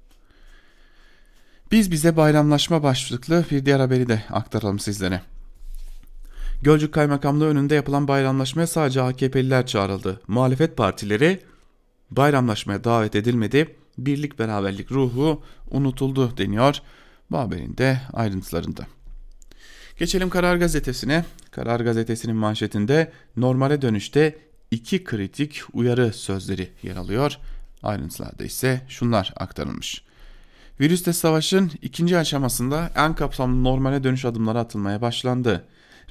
[1.72, 5.22] Biz bize bayramlaşma başlıklı bir diğer haberi de aktaralım sizlere.
[6.62, 10.20] Gölcük Kaymakamlığı önünde yapılan bayramlaşmaya sadece AKP'liler çağrıldı.
[10.28, 11.40] Muhalefet partileri
[12.10, 13.76] bayramlaşmaya davet edilmedi.
[13.98, 16.76] Birlik beraberlik ruhu unutuldu deniyor
[17.30, 18.86] bu haberin de ayrıntılarında.
[19.98, 21.24] Geçelim Karar Gazetesi'ne.
[21.50, 24.38] Karar Gazetesi'nin manşetinde normale dönüşte
[24.70, 27.38] iki kritik uyarı sözleri yer alıyor.
[27.82, 30.02] Ayrıntılarda ise şunlar aktarılmış.
[30.80, 35.64] Virüste savaşın ikinci aşamasında en kapsamlı normale dönüş adımları atılmaya başlandı.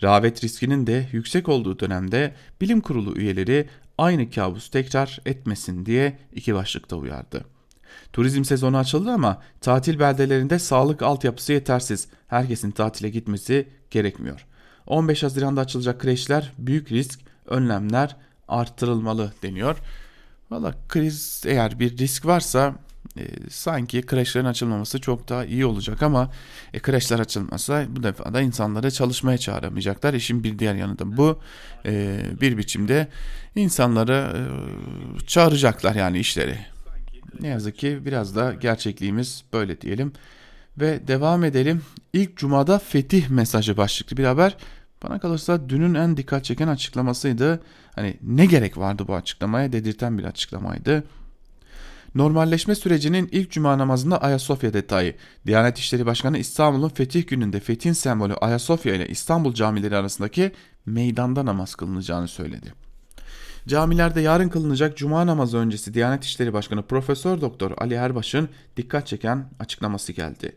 [0.03, 6.55] Rağbet riskinin de yüksek olduğu dönemde bilim kurulu üyeleri aynı kabus tekrar etmesin diye iki
[6.55, 7.45] başlıkta uyardı.
[8.13, 12.07] Turizm sezonu açıldı ama tatil beldelerinde sağlık altyapısı yetersiz.
[12.27, 14.45] Herkesin tatile gitmesi gerekmiyor.
[14.87, 18.15] 15 Haziran'da açılacak kreşler büyük risk, önlemler
[18.47, 19.77] arttırılmalı deniyor.
[20.51, 22.75] Valla kriz eğer bir risk varsa
[23.17, 26.31] e, sanki kreşlerin açılmaması çok daha iyi olacak ama
[26.73, 30.13] e, kreşler açılmasa bu defa da insanları çalışmaya çağıramayacaklar.
[30.13, 31.39] İşin bir diğer yanı da bu
[31.85, 33.07] e, bir biçimde
[33.55, 34.41] insanları e,
[35.27, 36.57] çağıracaklar yani işleri.
[37.39, 40.13] Ne yazık ki biraz da gerçekliğimiz böyle diyelim.
[40.77, 41.81] Ve devam edelim.
[42.13, 44.57] İlk cumada fetih mesajı başlıklı bir haber.
[45.03, 47.61] Bana kalırsa dünün en dikkat çeken açıklamasıydı.
[47.95, 51.03] Hani ne gerek vardı bu açıklamaya dedirten bir açıklamaydı.
[52.15, 55.15] Normalleşme sürecinin ilk cuma namazında Ayasofya detayı.
[55.45, 60.51] Diyanet İşleri Başkanı İstanbul'un fetih gününde fethin sembolü Ayasofya ile İstanbul camileri arasındaki
[60.85, 62.73] meydanda namaz kılınacağını söyledi.
[63.67, 69.49] Camilerde yarın kılınacak cuma namazı öncesi Diyanet İşleri Başkanı Profesör Doktor Ali Erbaş'ın dikkat çeken
[69.59, 70.55] açıklaması geldi.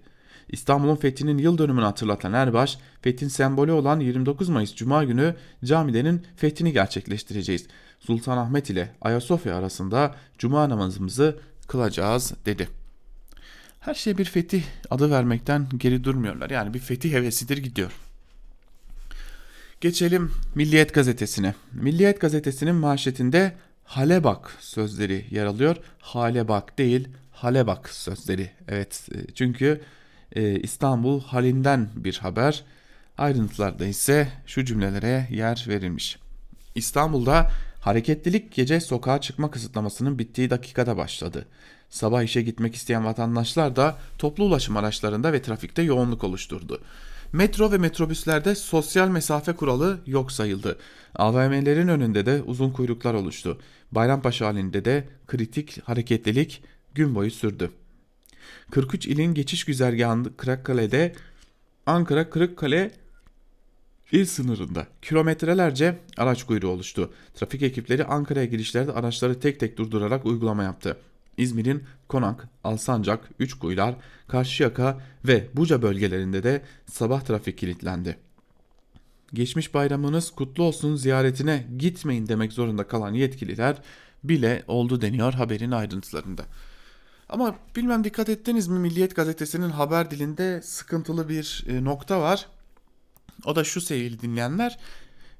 [0.48, 5.34] İstanbul'un fethinin yıl dönümünü hatırlatan Erbaş, fethin sembolü olan 29 Mayıs Cuma günü
[5.64, 7.66] camilerin fethini gerçekleştireceğiz.
[8.06, 11.38] Sultanahmet ile Ayasofya arasında cuma namazımızı
[11.68, 12.68] kılacağız dedi.
[13.80, 16.50] Her şey bir fetih adı vermekten geri durmuyorlar.
[16.50, 17.92] Yani bir fetih hevesidir gidiyor.
[19.80, 21.54] Geçelim Milliyet gazetesine.
[21.72, 23.52] Milliyet gazetesinin manşetinde
[23.84, 25.76] hale bak sözleri yer alıyor.
[25.98, 28.50] Hale bak değil hale bak sözleri.
[28.68, 29.80] Evet e, çünkü
[30.32, 32.64] e, İstanbul halinden bir haber.
[33.18, 36.18] Ayrıntılarda ise şu cümlelere yer verilmiş.
[36.74, 37.50] İstanbul'da
[37.82, 41.46] Hareketlilik gece sokağa çıkma kısıtlamasının bittiği dakikada başladı.
[41.90, 46.80] Sabah işe gitmek isteyen vatandaşlar da toplu ulaşım araçlarında ve trafikte yoğunluk oluşturdu.
[47.32, 50.78] Metro ve metrobüslerde sosyal mesafe kuralı yok sayıldı.
[51.14, 53.60] AVM'lerin önünde de uzun kuyruklar oluştu.
[53.92, 56.62] Bayrampaşa halinde de kritik hareketlilik
[56.94, 57.70] gün boyu sürdü.
[58.70, 61.12] 43 ilin geçiş güzergahı Kırıkkale'de
[61.86, 62.90] Ankara Kırıkkale
[64.12, 67.10] İl sınırında kilometrelerce araç kuyruğu oluştu.
[67.34, 70.96] Trafik ekipleri Ankara'ya girişlerde araçları tek tek durdurarak uygulama yaptı.
[71.36, 73.94] İzmir'in Konak, Alsancak, Üçkuyular,
[74.28, 78.16] Karşıyaka ve Buca bölgelerinde de sabah trafik kilitlendi.
[79.34, 83.76] geçmiş bayramınız kutlu olsun ziyaretine gitmeyin demek zorunda kalan yetkililer
[84.24, 86.42] bile oldu deniyor haberin ayrıntılarında.
[87.28, 92.46] Ama bilmem dikkat ettiniz mi Milliyet gazetesinin haber dilinde sıkıntılı bir e, nokta var.
[93.44, 94.78] O da şu sevgili dinleyenler.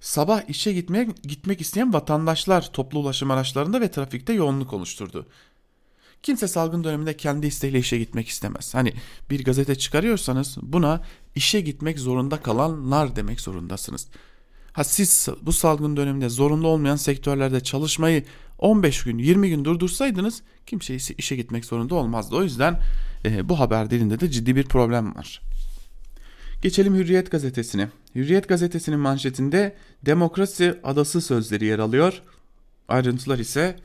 [0.00, 5.26] Sabah işe gitmek, gitmek isteyen vatandaşlar toplu ulaşım araçlarında ve trafikte yoğunluk oluşturdu.
[6.22, 8.74] Kimse salgın döneminde kendi isteğiyle işe gitmek istemez.
[8.74, 8.94] Hani
[9.30, 11.00] bir gazete çıkarıyorsanız buna
[11.34, 14.08] işe gitmek zorunda kalanlar demek zorundasınız.
[14.72, 18.24] Ha siz bu salgın döneminde zorunlu olmayan sektörlerde çalışmayı
[18.58, 22.36] 15 gün 20 gün durdursaydınız kimse işe gitmek zorunda olmazdı.
[22.36, 22.80] O yüzden
[23.24, 25.40] e, bu haber dilinde de ciddi bir problem var.
[26.62, 27.88] Geçelim Hürriyet gazetesine.
[28.14, 29.74] Hürriyet gazetesinin manşetinde
[30.06, 32.22] demokrasi adası sözleri yer alıyor.
[32.88, 33.76] Ayrıntılar ise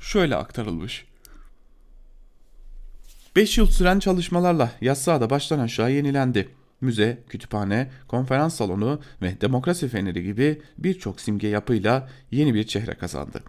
[0.00, 1.04] şöyle aktarılmış.
[3.36, 6.48] 5 yıl süren çalışmalarla Yassıada baştan aşağı yenilendi.
[6.80, 13.42] Müze, kütüphane, konferans salonu ve demokrasi feneri gibi birçok simge yapıyla yeni bir çehre kazandı.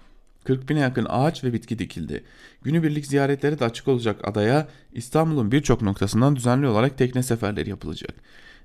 [0.43, 2.23] 40 bine yakın ağaç ve bitki dikildi.
[2.61, 8.15] Günübirlik ziyaretleri de açık olacak adaya İstanbul'un birçok noktasından düzenli olarak tekne seferleri yapılacak.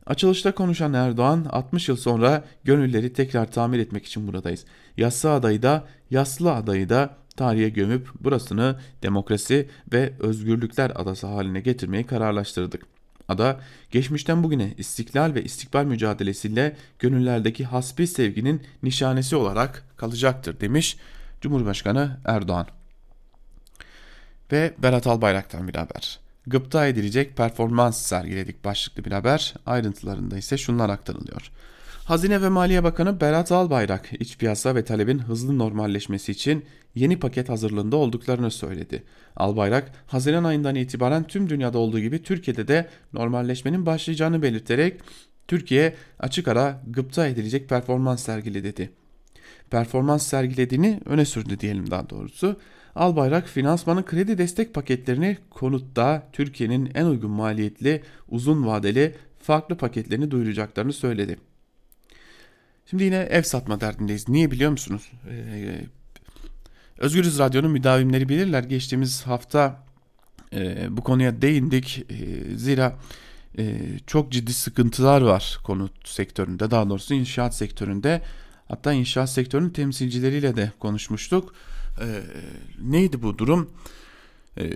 [0.07, 4.65] Açılışta konuşan Erdoğan 60 yıl sonra gönülleri tekrar tamir etmek için buradayız.
[4.97, 12.07] Yassı adayı da Yaslı adayı da tarihe gömüp burasını demokrasi ve özgürlükler adası haline getirmeyi
[12.07, 12.83] kararlaştırdık.
[13.29, 13.61] Ada
[13.91, 20.97] geçmişten bugüne istiklal ve istikbal mücadelesiyle gönüllerdeki hasbi sevginin nişanesi olarak kalacaktır demiş
[21.41, 22.67] Cumhurbaşkanı Erdoğan.
[24.53, 26.30] Ve Berat Albayrak'tan bir haber.
[26.47, 29.55] Gıpta edilecek performans sergiledik başlıklı bir haber.
[29.67, 31.51] Ayrıntılarında ise şunlar aktarılıyor.
[32.05, 37.49] Hazine ve Maliye Bakanı Berat Albayrak iç piyasa ve talebin hızlı normalleşmesi için yeni paket
[37.49, 39.03] hazırlığında olduklarını söyledi.
[39.37, 45.01] Albayrak, Haziran ayından itibaren tüm dünyada olduğu gibi Türkiye'de de normalleşmenin başlayacağını belirterek
[45.49, 48.91] Türkiye açık ara gıpta edilecek performans sergiledi dedi.
[49.71, 52.57] Performans sergilediğini öne sürdü diyelim daha doğrusu.
[52.95, 60.93] Albayrak finansmanın kredi destek paketlerini konutta Türkiye'nin en uygun maliyetli uzun vadeli farklı paketlerini duyuracaklarını
[60.93, 61.39] söyledi.
[62.87, 64.29] Şimdi yine ev satma derdindeyiz.
[64.29, 65.13] Niye biliyor musunuz?
[65.31, 65.81] Ee,
[66.99, 68.63] Özgürüz Radyo'nun müdavimleri bilirler.
[68.63, 69.85] Geçtiğimiz hafta
[70.53, 72.05] e, bu konuya değindik.
[72.11, 72.97] E, zira
[73.59, 73.77] e,
[74.07, 76.71] çok ciddi sıkıntılar var konut sektöründe.
[76.71, 78.23] Daha doğrusu inşaat sektöründe.
[78.69, 81.55] Hatta inşaat sektörünün temsilcileriyle de konuşmuştuk.
[82.01, 82.23] E,
[82.83, 83.71] neydi bu durum?
[84.59, 84.71] E,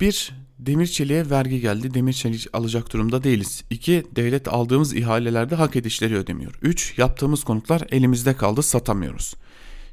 [0.00, 1.94] bir, demir çeliğe vergi geldi.
[1.94, 3.64] Demir çelik alacak durumda değiliz.
[3.70, 6.58] İki, devlet aldığımız ihalelerde hak edişleri ödemiyor.
[6.62, 9.34] Üç, yaptığımız konutlar elimizde kaldı satamıyoruz.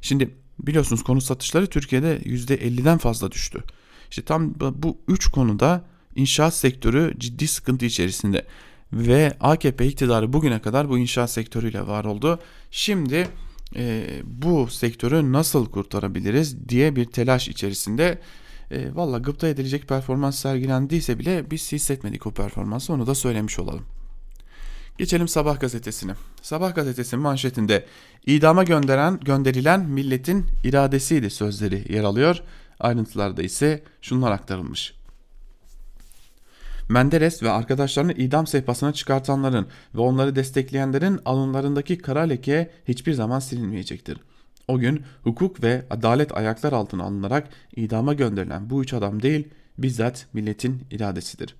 [0.00, 3.64] Şimdi biliyorsunuz konut satışları Türkiye'de %50'den fazla düştü.
[4.10, 8.46] İşte tam bu üç konuda inşaat sektörü ciddi sıkıntı içerisinde.
[8.92, 12.40] Ve AKP iktidarı bugüne kadar bu inşaat sektörüyle var oldu.
[12.70, 13.28] Şimdi
[13.76, 18.18] e, bu sektörü nasıl kurtarabiliriz diye bir telaş içerisinde
[18.70, 23.84] e, valla gıpta edilecek performans sergilendiyse bile biz hissetmedik o performansı onu da söylemiş olalım.
[24.98, 26.12] Geçelim Sabah gazetesine.
[26.42, 27.86] Sabah gazetesinin manşetinde
[28.26, 32.42] idama gönderen gönderilen milletin iradesiydi sözleri yer alıyor.
[32.80, 34.97] Ayrıntılarda ise şunlar aktarılmış.
[36.88, 44.18] Menderes ve arkadaşlarını idam sehpasına çıkartanların ve onları destekleyenlerin alınlarındaki kara leke hiçbir zaman silinmeyecektir.
[44.68, 49.48] O gün hukuk ve adalet ayaklar altına alınarak idama gönderilen bu üç adam değil,
[49.78, 51.54] bizzat milletin iradesidir.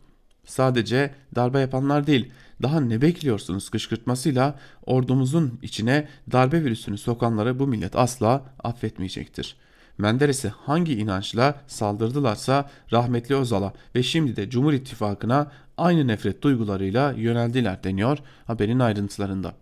[0.45, 2.31] Sadece darbe yapanlar değil,
[2.63, 9.57] daha ne bekliyorsunuz kışkırtmasıyla ordumuzun içine darbe virüsünü sokanları bu millet asla affetmeyecektir.
[9.99, 17.85] Menderes'e hangi inançla saldırdılarsa rahmetli Özal'a ve şimdi de Cumhur İttifakı'na aynı nefret duygularıyla yöneldiler
[17.85, 19.55] deniyor haberin ayrıntılarında.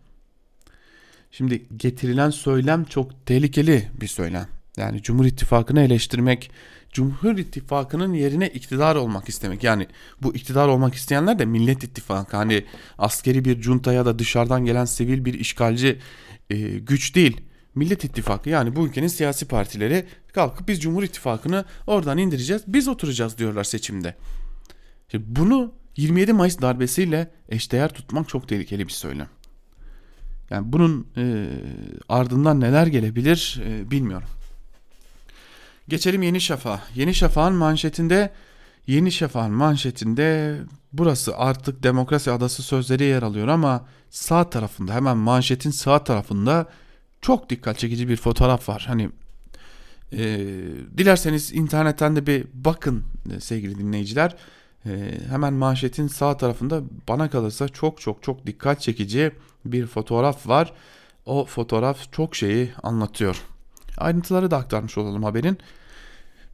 [1.30, 4.48] Şimdi getirilen söylem çok tehlikeli bir söylem.
[4.76, 6.50] Yani Cumhur İttifakı'nı eleştirmek,
[6.92, 9.64] Cumhur İttifakı'nın yerine iktidar olmak istemek.
[9.64, 9.86] Yani
[10.22, 12.36] bu iktidar olmak isteyenler de Millet İttifakı.
[12.36, 12.64] Hani
[12.98, 15.98] askeri bir junta ya da dışarıdan gelen sivil bir işgalci
[16.50, 17.40] e, güç değil.
[17.76, 22.62] Millet İttifakı yani bu ülkenin siyasi partileri kalkıp biz Cumhur İttifakı'nı oradan indireceğiz.
[22.66, 24.14] Biz oturacağız diyorlar seçimde.
[25.10, 29.28] Şimdi bunu 27 Mayıs darbesiyle eşdeğer tutmak çok tehlikeli bir söylem.
[30.50, 31.46] Yani bunun e,
[32.08, 34.28] ardından neler gelebilir e, bilmiyorum.
[35.88, 36.82] Geçelim Yeni Şafak'a.
[36.94, 38.32] Yeni Şafak'ın manşetinde
[38.86, 40.56] Yeni Şafak'ın manşetinde
[40.92, 46.68] burası artık demokrasi adası sözleri yer alıyor ama sağ tarafında hemen manşetin sağ tarafında
[47.22, 48.84] çok dikkat çekici bir fotoğraf var.
[48.88, 49.10] Hani
[50.12, 50.18] e,
[50.98, 53.04] dilerseniz internetten de bir bakın
[53.40, 54.36] sevgili dinleyiciler.
[54.86, 59.32] Ee, hemen manşetin sağ tarafında bana kalırsa çok çok çok dikkat çekici
[59.64, 60.72] bir fotoğraf var.
[61.26, 63.42] O fotoğraf çok şeyi anlatıyor.
[63.98, 65.58] Ayrıntıları da aktarmış olalım haberin.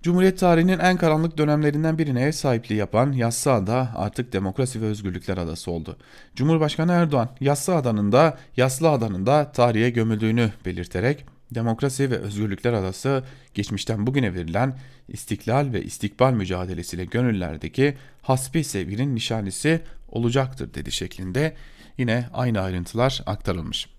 [0.02, 5.70] Cumhuriyet tarihinin en karanlık dönemlerinden birine ev sahipliği yapan Yassıada artık demokrasi ve özgürlükler adası
[5.70, 5.96] oldu.
[6.36, 14.34] Cumhurbaşkanı Erdoğan Yassıada'nın da Yassıada'nın da tarihe gömüldüğünü belirterek demokrasi ve özgürlükler adası geçmişten bugüne
[14.34, 21.54] verilen istiklal ve istikbal mücadelesiyle gönüllerdeki hasbi sevginin nişanesi olacaktır dedi şeklinde
[21.98, 23.91] yine aynı ayrıntılar aktarılmış.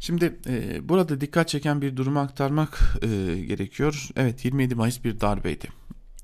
[0.00, 3.06] Şimdi e, burada dikkat çeken bir durumu aktarmak e,
[3.40, 4.08] gerekiyor.
[4.16, 5.68] Evet 27 Mayıs bir darbeydi.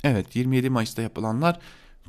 [0.05, 1.59] Evet 27 Mayıs'ta yapılanlar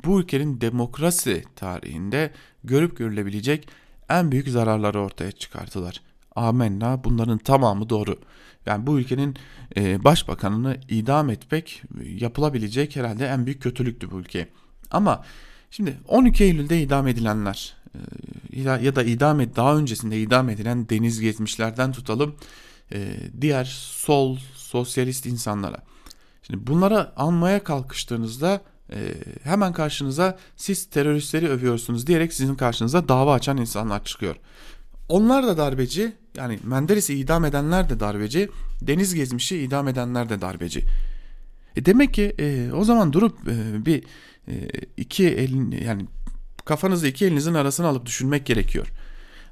[0.04, 2.30] bu ülkenin demokrasi tarihinde
[2.64, 3.68] görüp görülebilecek
[4.08, 6.02] en büyük zararları ortaya çıkarttılar.
[6.36, 8.18] Amenna bunların tamamı doğru.
[8.66, 9.36] Yani bu ülkenin
[9.76, 14.48] e, başbakanını idam etmek yapılabilecek herhalde en büyük kötülüktü bu ülke.
[14.90, 15.24] Ama
[15.70, 17.76] şimdi 12 Eylül'de idam edilenler
[18.56, 22.34] ya da idam et daha öncesinde idam edilen deniz gezmişlerden tutalım
[22.92, 23.08] e,
[23.40, 25.82] diğer sol sosyalist insanlara.
[26.42, 28.60] Şimdi bunlara almaya kalkıştığınızda
[28.92, 34.36] e, hemen karşınıza siz teröristleri övüyorsunuz diyerek sizin karşınıza dava açan insanlar çıkıyor.
[35.08, 38.48] Onlar da darbeci yani Menderes'i idam edenler de darbeci
[38.82, 40.84] deniz gezmişi idam edenler de darbeci.
[41.76, 44.04] E demek ki e, o zaman durup e, bir
[44.48, 46.06] e, iki elin yani
[46.68, 48.92] kafanızı iki elinizin arasına alıp düşünmek gerekiyor.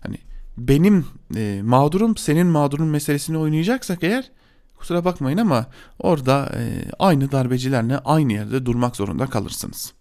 [0.00, 0.18] Hani
[0.59, 4.31] benim e, mağdurum senin mağdurun meselesini oynayacaksak eğer
[4.76, 5.66] kusura bakmayın ama
[5.98, 9.92] orada e, aynı darbecilerle aynı yerde durmak zorunda kalırsınız.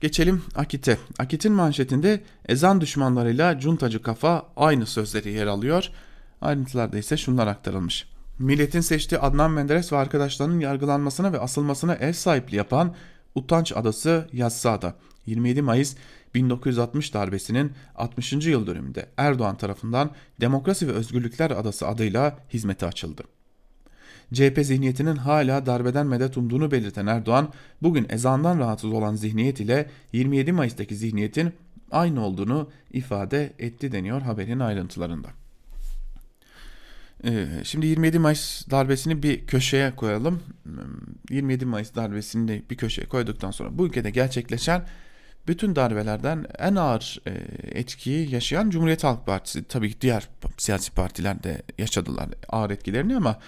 [0.00, 0.98] Geçelim Akit'e.
[1.18, 5.88] Akit'in manşetinde ezan düşmanlarıyla cuntacı kafa aynı sözleri yer alıyor.
[6.40, 8.08] Ayrıntılarda ise şunlar aktarılmış.
[8.38, 12.94] Milletin seçtiği Adnan Menderes ve arkadaşlarının yargılanmasına ve asılmasına ev sahipliği yapan
[13.34, 14.94] Utanç Adası Yassıada
[15.26, 15.96] 27 Mayıs
[16.34, 18.32] 1960 darbesinin 60.
[18.32, 23.22] yıl dönümünde Erdoğan tarafından Demokrasi ve Özgürlükler Adası adıyla hizmete açıldı.
[24.32, 30.52] CHP zihniyetinin hala darbeden medet umduğunu belirten Erdoğan, bugün ezandan rahatsız olan zihniyet ile 27
[30.52, 31.52] Mayıs'taki zihniyetin
[31.90, 35.28] aynı olduğunu ifade etti deniyor haberin ayrıntılarında.
[37.24, 40.42] Ee, şimdi 27 Mayıs darbesini bir köşeye koyalım.
[41.30, 44.82] 27 Mayıs darbesini bir köşeye koyduktan sonra bu ülkede gerçekleşen
[45.46, 47.30] bütün darbelerden en ağır e,
[47.78, 49.64] etkiyi yaşayan Cumhuriyet Halk Partisi.
[49.64, 50.28] Tabii ki diğer
[50.58, 53.38] siyasi partiler de yaşadılar ağır etkilerini ama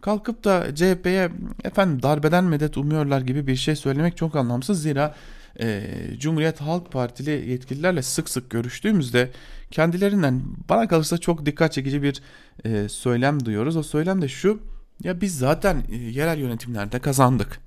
[0.00, 1.30] kalkıp da CHP'ye
[1.64, 4.82] efendim darbeden medet umuyorlar gibi bir şey söylemek çok anlamsız.
[4.82, 5.14] Zira
[5.60, 5.84] e,
[6.18, 9.30] Cumhuriyet Halk Partili yetkililerle sık sık görüştüğümüzde
[9.70, 12.22] kendilerinden bana kalırsa çok dikkat çekici bir
[12.64, 13.76] e, söylem duyuyoruz.
[13.76, 14.60] O söylem de şu
[15.02, 17.60] ya biz zaten e, yerel yönetimlerde kazandık.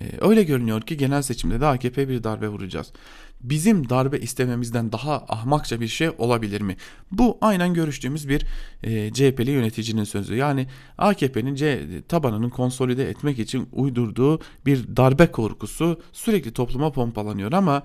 [0.00, 2.92] E, öyle görünüyor ki genel seçimde de AKP bir darbe vuracağız
[3.40, 6.76] bizim darbe istememizden daha ahmakça bir şey olabilir mi?
[7.12, 8.46] Bu aynen görüştüğümüz bir
[8.82, 10.34] e, CHP'li yöneticinin sözü.
[10.34, 10.66] Yani
[10.98, 17.82] AKP'nin C tabanının konsolide etmek için uydurduğu bir darbe korkusu sürekli topluma pompalanıyor ama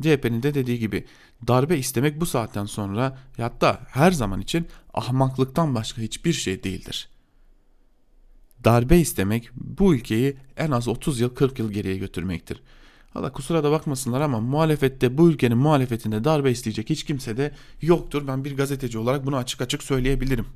[0.00, 1.04] CHP'nin de dediği gibi
[1.48, 7.13] darbe istemek bu saatten sonra hatta her zaman için ahmaklıktan başka hiçbir şey değildir.
[8.64, 12.62] Darbe istemek bu ülkeyi en az 30 yıl 40 yıl geriye götürmektir.
[13.14, 18.26] Valla kusura da bakmasınlar ama muhalefette bu ülkenin muhalefetinde darbe isteyecek hiç kimse de yoktur.
[18.26, 20.46] Ben bir gazeteci olarak bunu açık açık söyleyebilirim.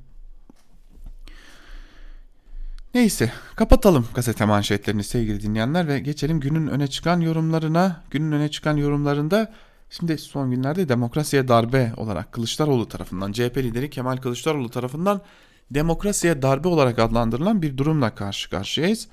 [2.94, 8.04] Neyse kapatalım gazete manşetlerini sevgili dinleyenler ve geçelim günün öne çıkan yorumlarına.
[8.10, 9.52] Günün öne çıkan yorumlarında
[9.90, 15.20] şimdi son günlerde demokrasiye darbe olarak Kılıçdaroğlu tarafından CHP lideri Kemal Kılıçdaroğlu tarafından
[15.70, 19.08] demokrasiye darbe olarak adlandırılan bir durumla karşı karşıyayız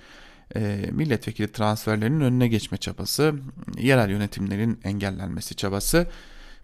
[0.55, 3.33] e, milletvekili transferlerinin önüne geçme çabası,
[3.77, 6.07] yerel yönetimlerin engellenmesi çabası.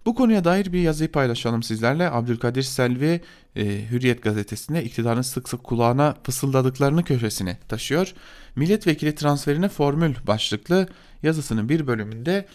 [0.06, 2.10] Bu konuya dair bir yazıyı paylaşalım sizlerle.
[2.10, 3.20] Abdülkadir Selvi
[3.56, 8.14] e, Hürriyet gazetesinde iktidarın sık sık kulağına fısıldadıklarını köşesine taşıyor.
[8.56, 10.88] Milletvekili transferine formül başlıklı
[11.22, 12.46] yazısının bir bölümünde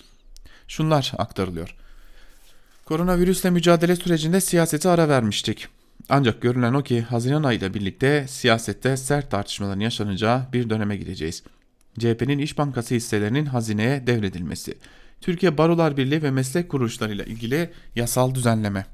[0.67, 1.75] şunlar aktarılıyor.
[2.85, 5.67] Koronavirüsle mücadele sürecinde siyasete ara vermiştik.
[6.09, 11.43] Ancak görünen o ki Haziran ayıyla birlikte siyasette sert tartışmaların yaşanacağı bir döneme gireceğiz.
[11.99, 14.77] CHP'nin İş Bankası hisselerinin hazineye devredilmesi,
[15.21, 18.85] Türkiye Barolar Birliği ve meslek kuruluşlarıyla ilgili yasal düzenleme.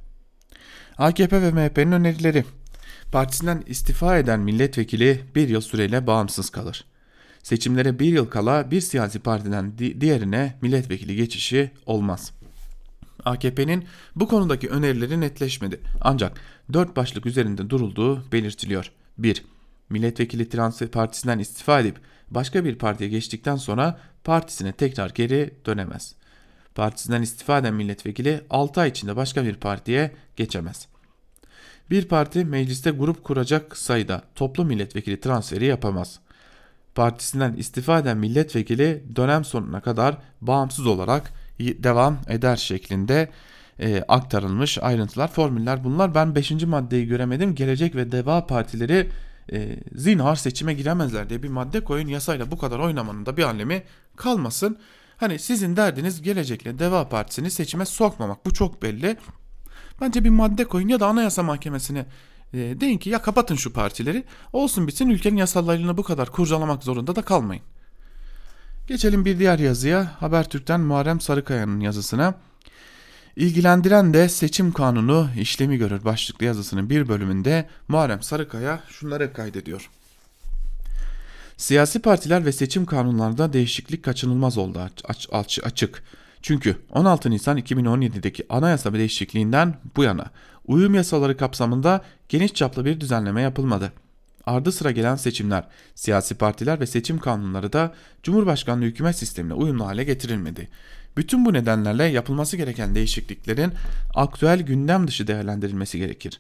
[0.98, 2.46] AKP ve MHP'nin önerileri.
[3.12, 6.86] Partisinden istifa eden milletvekili bir yıl süreyle bağımsız kalır.
[7.44, 12.43] Seçimlere bir yıl kala bir siyasi partiden diğerine milletvekili geçişi olmaz.''
[13.26, 15.80] AKP'nin bu konudaki önerileri netleşmedi.
[16.02, 16.42] Ancak
[16.74, 18.92] dört başlık üzerinde durulduğu belirtiliyor.
[19.18, 19.44] 1.
[19.90, 22.00] Milletvekili transfer partisinden istifa edip
[22.30, 26.16] başka bir partiye geçtikten sonra partisine tekrar geri dönemez.
[26.76, 30.88] Partisinden istifa eden milletvekili 6 ay içinde başka bir partiye geçemez.
[31.90, 36.20] Bir parti mecliste grup kuracak sayıda toplu milletvekili transferi yapamaz.
[36.96, 43.30] Partisinden istifa eden milletvekili dönem sonuna kadar bağımsız olarak devam eder şeklinde
[43.80, 46.16] e, aktarılmış ayrıntılar, formüller bunlar.
[46.16, 46.52] Ben 5.
[46.52, 47.56] maddeyi göremedim.
[47.56, 49.10] Gelecek ve Deva partileri
[49.52, 52.08] e, zinhar seçime giremezler diye bir madde koyun.
[52.08, 53.74] Yasayla bu kadar oynamanın da bir anlamı
[54.16, 54.78] kalmasın.
[55.18, 58.46] Hani sizin derdiniz gelecekle Deva Partisi'ni seçime sokmamak.
[58.46, 59.18] Bu çok belli.
[60.02, 62.06] Bence bir madde koyun ya da Anayasa Mahkemesi'ne
[62.54, 64.24] e, deyin ki ya kapatın şu partileri.
[64.54, 67.64] Olsun bitsin ülkenin yasallarını bu kadar kurcalamak zorunda da kalmayın.
[68.88, 70.12] Geçelim bir diğer yazıya.
[70.20, 72.34] Habertürk'ten Muharrem Sarıkaya'nın yazısına.
[73.36, 79.90] İlgilendiren de seçim kanunu işlemi görür başlıklı yazısının bir bölümünde Muharrem Sarıkaya şunları kaydediyor.
[81.58, 86.04] Siyasi partiler ve seçim kanunlarında değişiklik kaçınılmaz oldu aç, aç, açık.
[86.42, 90.32] Çünkü 16 Nisan 2017'deki anayasa değişikliğinden bu yana
[90.68, 93.92] uyum yasaları kapsamında geniş çaplı bir düzenleme yapılmadı.
[94.46, 100.04] Ardı sıra gelen seçimler, siyasi partiler ve seçim kanunları da Cumhurbaşkanlığı hükümet sistemine uyumlu hale
[100.04, 100.70] getirilmedi.
[101.18, 103.74] Bütün bu nedenlerle yapılması gereken değişikliklerin
[104.16, 106.40] aktüel gündem dışı değerlendirilmesi gerekir.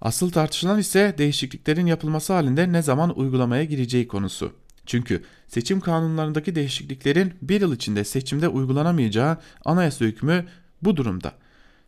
[0.00, 4.52] Asıl tartışılan ise değişikliklerin yapılması halinde ne zaman uygulamaya gireceği konusu.
[4.86, 10.46] Çünkü seçim kanunlarındaki değişikliklerin bir yıl içinde seçimde uygulanamayacağı anayasa hükmü
[10.82, 11.32] bu durumda.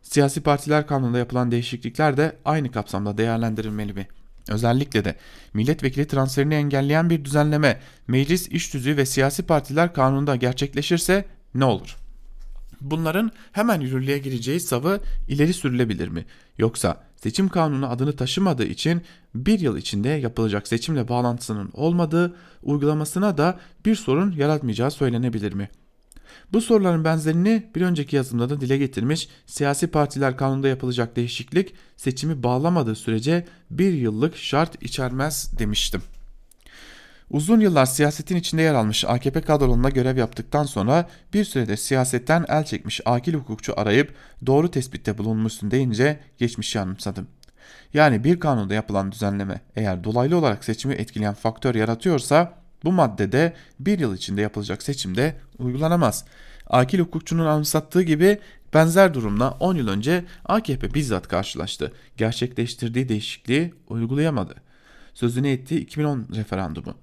[0.01, 4.07] Siyasi partiler kanununda yapılan değişiklikler de aynı kapsamda değerlendirilmeli mi?
[4.51, 5.15] Özellikle de
[5.53, 11.25] milletvekili transferini engelleyen bir düzenleme meclis iş tüzüğü ve siyasi partiler kanununda gerçekleşirse
[11.55, 11.97] ne olur?
[12.81, 16.25] Bunların hemen yürürlüğe gireceği savı ileri sürülebilir mi?
[16.57, 19.01] Yoksa seçim kanunu adını taşımadığı için
[19.35, 25.69] bir yıl içinde yapılacak seçimle bağlantısının olmadığı, uygulamasına da bir sorun yaratmayacağı söylenebilir mi?
[26.53, 32.43] Bu soruların benzerini bir önceki yazımda da dile getirmiş, siyasi partiler kanunda yapılacak değişiklik seçimi
[32.43, 36.01] bağlamadığı sürece bir yıllık şart içermez demiştim.
[37.29, 42.65] Uzun yıllar siyasetin içinde yer almış AKP kadrolunda görev yaptıktan sonra bir süredir siyasetten el
[42.65, 47.27] çekmiş akil hukukçu arayıp doğru tespitte bulunmuşsun deyince geçmişi anımsadım.
[47.93, 53.99] Yani bir kanunda yapılan düzenleme eğer dolaylı olarak seçimi etkileyen faktör yaratıyorsa bu maddede bir
[53.99, 56.25] yıl içinde yapılacak seçimde uygulanamaz.
[56.67, 58.39] Akil hukukçunun anımsattığı gibi
[58.73, 61.93] benzer durumla 10 yıl önce AKP bizzat karşılaştı.
[62.17, 64.55] Gerçekleştirdiği değişikliği uygulayamadı.
[65.13, 66.95] Sözünü ettiği 2010 referandumu.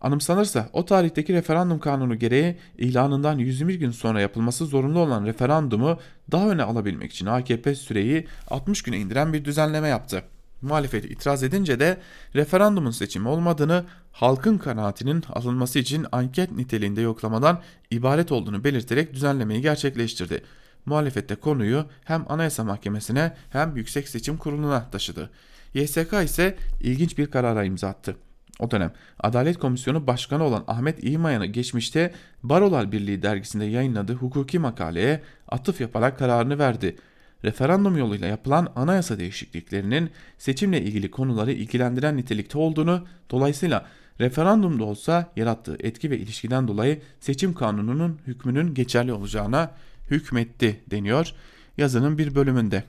[0.00, 5.98] Anımsanırsa o tarihteki referandum kanunu gereği ilanından 121 gün sonra yapılması zorunlu olan referandumu
[6.32, 10.22] daha öne alabilmek için AKP süreyi 60 güne indiren bir düzenleme yaptı.
[10.62, 11.98] Muhalefet itiraz edince de
[12.34, 20.42] referandumun seçimi olmadığını, halkın kanaatinin alınması için anket niteliğinde yoklamadan ibaret olduğunu belirterek düzenlemeyi gerçekleştirdi.
[20.86, 25.30] Muhalefette konuyu hem Anayasa Mahkemesi'ne hem Yüksek Seçim Kurulu'na taşıdı.
[25.74, 28.16] YSK ise ilginç bir karara imza attı.
[28.58, 35.22] O dönem Adalet Komisyonu Başkanı olan Ahmet İğmayan'ı geçmişte Barolar Birliği dergisinde yayınladığı hukuki makaleye
[35.48, 36.96] atıf yaparak kararını verdi.
[37.44, 43.86] Referandum yoluyla yapılan anayasa değişikliklerinin seçimle ilgili konuları ilgilendiren nitelikte olduğunu, dolayısıyla
[44.20, 49.74] referandumda olsa yarattığı etki ve ilişkiden dolayı seçim kanununun hükmünün geçerli olacağına
[50.10, 51.32] hükmetti deniyor
[51.76, 52.84] yazının bir bölümünde.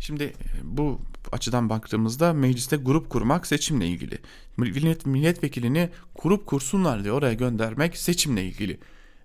[0.00, 1.00] Şimdi bu
[1.32, 4.18] açıdan baktığımızda mecliste grup kurmak seçimle ilgili.
[4.56, 5.90] Millet, milletvekilini
[6.22, 8.78] grup kursunlar diye oraya göndermek seçimle ilgili.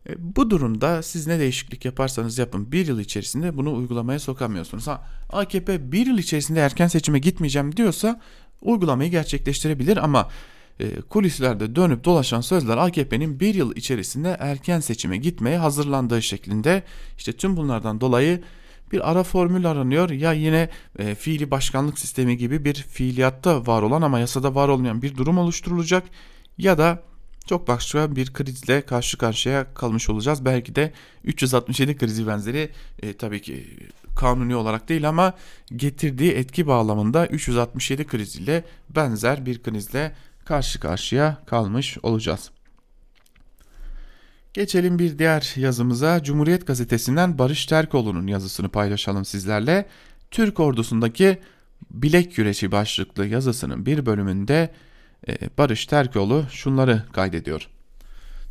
[0.10, 4.88] E, bu durumda siz ne değişiklik yaparsanız yapın bir yıl içerisinde bunu uygulamaya sokamıyorsunuz.
[4.88, 8.22] Ha, AKP bir yıl içerisinde erken seçime gitmeyeceğim diyorsa
[8.62, 10.30] uygulamayı gerçekleştirebilir ama
[10.80, 16.84] e, kulislerde dönüp dolaşan sözler AKP'nin bir yıl içerisinde erken seçime gitmeye hazırlandığı şeklinde.
[17.18, 18.42] İşte tüm bunlardan dolayı
[18.92, 24.02] bir ara formül aranıyor ya yine e, fiili başkanlık sistemi gibi bir fiiliyatta var olan
[24.02, 26.04] ama yasada var olmayan bir durum oluşturulacak
[26.58, 27.04] ya da
[27.46, 30.46] çok başka bir krizle karşı karşıya kalmış olacağız.
[30.46, 32.70] Belki de 367 krizi benzeri
[33.02, 33.68] e, tabii ki
[34.16, 35.34] kanuni olarak değil ama
[35.76, 40.16] getirdiği etki bağlamında 367 kriziyle benzer bir krizle
[40.46, 42.52] karşı karşıya kalmış olacağız.
[44.54, 46.24] Geçelim bir diğer yazımıza.
[46.24, 49.86] Cumhuriyet Gazetesi'nden Barış Terkoğlu'nun yazısını paylaşalım sizlerle.
[50.32, 51.40] Türk ordusundaki
[51.92, 54.70] bilek güreşi başlıklı yazısının bir bölümünde
[55.58, 57.68] Barış Terkoğlu şunları kaydediyor.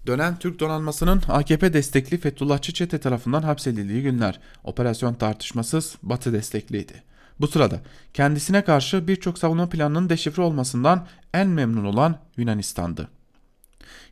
[0.06, 7.02] Dönen Türk donanmasının AKP destekli Fethullahçı çete tarafından hapsedildiği günler operasyon tartışmasız Batı destekliydi.
[7.40, 7.80] Bu sırada
[8.14, 13.08] kendisine karşı birçok savunma planının deşifre olmasından en memnun olan Yunanistan'dı.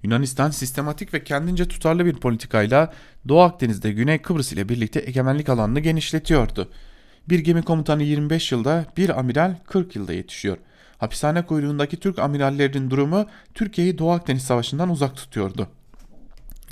[0.03, 2.93] Yunanistan sistematik ve kendince tutarlı bir politikayla
[3.29, 6.71] Doğu Akdeniz'de Güney Kıbrıs ile birlikte egemenlik alanını genişletiyordu.
[7.29, 10.59] Bir gemi komutanı 25 yılda, bir amiral 40 yılda yetişiyor.
[10.99, 15.69] Hapishane kuyruğundaki Türk amirallerinin durumu Türkiye'yi Doğu Akdeniz Savaşı'ndan uzak tutuyordu.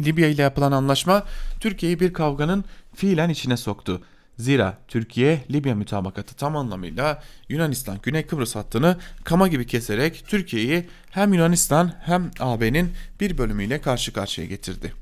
[0.00, 1.22] Libya ile yapılan anlaşma
[1.60, 2.64] Türkiye'yi bir kavganın
[2.94, 4.02] fiilen içine soktu.
[4.38, 11.32] Zira Türkiye Libya mütabakatı tam anlamıyla Yunanistan Güney Kıbrıs hattını kama gibi keserek Türkiye'yi hem
[11.32, 14.92] Yunanistan hem AB'nin bir bölümüyle karşı karşıya getirdi.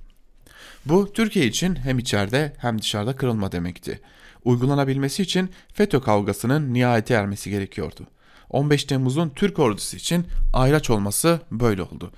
[0.86, 4.00] Bu Türkiye için hem içeride hem dışarıda kırılma demekti.
[4.44, 8.06] Uygulanabilmesi için FETÖ kavgasının nihayete ermesi gerekiyordu.
[8.54, 12.12] 15 Temmuz'un Türk ordusu için ayraç olması böyle oldu.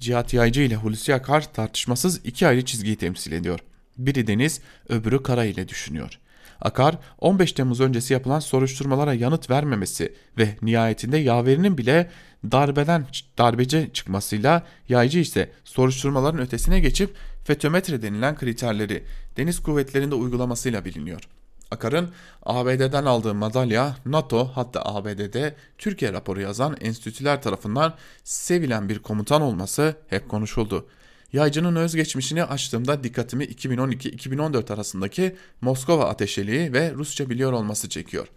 [0.00, 3.60] Cihat Yaycı ile Hulusi Akar tartışmasız iki ayrı çizgiyi temsil ediyor.
[3.98, 6.18] Biri deniz, öbürü kara ile düşünüyor.
[6.60, 12.10] Akar 15 Temmuz öncesi yapılan soruşturmalara yanıt vermemesi ve nihayetinde yaverinin bile
[12.44, 13.06] darbeden
[13.38, 17.14] darbeci çıkmasıyla yaycı ise soruşturmaların ötesine geçip
[17.44, 19.04] FETÖ-METRE denilen kriterleri
[19.36, 21.28] deniz kuvvetlerinde uygulamasıyla biliniyor.
[21.72, 22.10] Akar'ın
[22.42, 27.94] ABD'den aldığı madalya NATO hatta ABD'de Türkiye raporu yazan enstitüler tarafından
[28.24, 30.86] sevilen bir komutan olması hep konuşuldu.
[31.32, 38.28] Yaycı'nın özgeçmişini açtığımda dikkatimi 2012-2014 arasındaki Moskova ateşeliği ve Rusça biliyor olması çekiyor.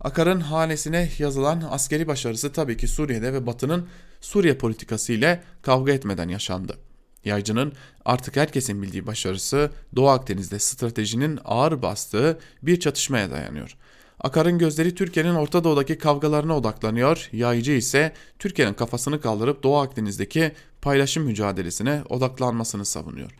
[0.00, 3.88] Akar'ın hanesine yazılan askeri başarısı tabii ki Suriye'de ve Batı'nın
[4.20, 6.78] Suriye politikası ile kavga etmeden yaşandı.
[7.24, 7.72] Yaycı'nın
[8.04, 13.76] artık herkesin bildiği başarısı Doğu Akdeniz'de stratejinin ağır bastığı bir çatışmaya dayanıyor.
[14.20, 20.52] Akar'ın gözleri Türkiye'nin Orta Doğu'daki kavgalarına odaklanıyor, Yaycı ise Türkiye'nin kafasını kaldırıp Doğu Akdeniz'deki
[20.82, 23.30] paylaşım mücadelesine odaklanmasını savunuyor.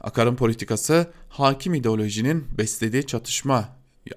[0.00, 3.68] Akar'ın politikası hakim ideolojinin beslediği çatışma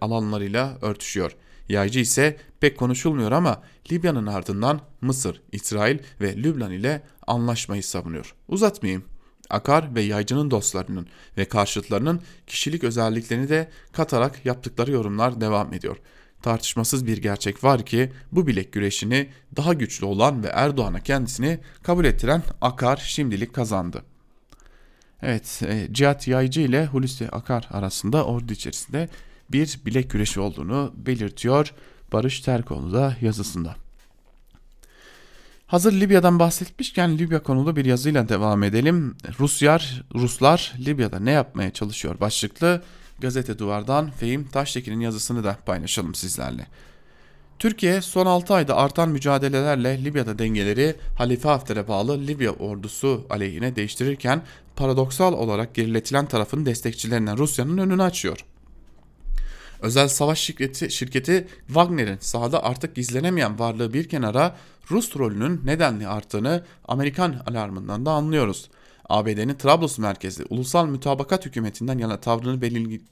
[0.02, 1.36] alanlarıyla örtüşüyor.
[1.70, 8.36] Yaycı ise pek konuşulmuyor ama Libya'nın ardından Mısır, İsrail ve Lübnan ile anlaşmayı savunuyor.
[8.48, 9.04] Uzatmayayım.
[9.50, 11.08] Akar ve Yaycı'nın dostlarının
[11.38, 15.98] ve karşıtlarının kişilik özelliklerini de katarak yaptıkları yorumlar devam ediyor.
[16.42, 22.06] Tartışmasız bir gerçek var ki bu bilek güreşini daha güçlü olan ve Erdoğan'a kendisini kabul
[22.06, 24.04] ettiren Akar şimdilik kazandı.
[25.22, 29.10] Evet, e, Cihat Yaycı ile Hulusi Akar arasında ordu içerisinde
[29.52, 31.74] bir bilek güreşi olduğunu belirtiyor
[32.14, 33.76] Barış Terkoğlu da yazısında.
[35.70, 39.16] Hazır Libya'dan bahsetmişken Libya konulu bir yazıyla devam edelim.
[39.40, 42.82] Ruslar, Ruslar Libya'da ne yapmaya çalışıyor başlıklı
[43.20, 46.68] gazete duvardan Fehim Taştekin'in yazısını da paylaşalım sizlerle.
[47.60, 54.42] Türkiye son 6 ayda artan mücadelelerle Libya'da dengeleri Halife Hafter'e bağlı Libya ordusu aleyhine değiştirirken
[54.76, 58.46] paradoksal olarak geriletilen tarafın destekçilerinden Rusya'nın önünü açıyor.
[59.82, 64.56] Özel savaş şirketi, şirketi Wagner'in sahada artık gizlenemeyen varlığı bir kenara
[64.92, 68.70] Rus rolünün nedenli arttığını Amerikan alarmından da anlıyoruz.
[69.10, 72.62] ABD'nin Trablus merkezi ulusal mütabakat hükümetinden yana tavrını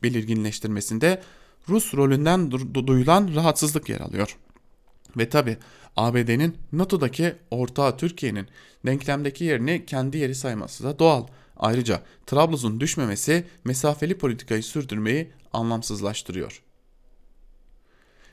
[0.03, 1.22] belirginleştirmesinde
[1.70, 2.51] Rus rolünden
[2.88, 4.38] duyulan rahatsızlık yer alıyor.
[5.18, 5.57] Ve tabi
[5.95, 8.47] ABD'nin NATO'daki ortağı Türkiye'nin
[8.86, 11.28] denklemdeki yerini kendi yeri sayması da doğal.
[11.57, 16.62] Ayrıca Trablus'un düşmemesi mesafeli politikayı sürdürmeyi anlamsızlaştırıyor.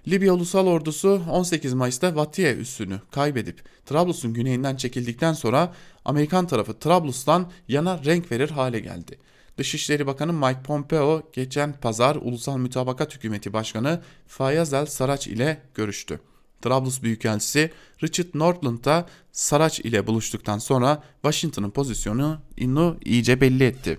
[0.09, 7.51] Libya Ulusal Ordusu 18 Mayıs'ta Vatiye üssünü kaybedip Trablus'un güneyinden çekildikten sonra Amerikan tarafı Trablus'tan
[7.69, 9.19] yana renk verir hale geldi.
[9.59, 16.21] Dışişleri Bakanı Mike Pompeo geçen pazar Ulusal Mütabakat Hükümeti Başkanı Fayyaz El Saraç ile görüştü.
[16.63, 17.71] Trablus Büyükelçisi
[18.03, 23.99] Richard Northland da Saraç ile buluştuktan sonra Washington'ın pozisyonu inu iyice belli etti.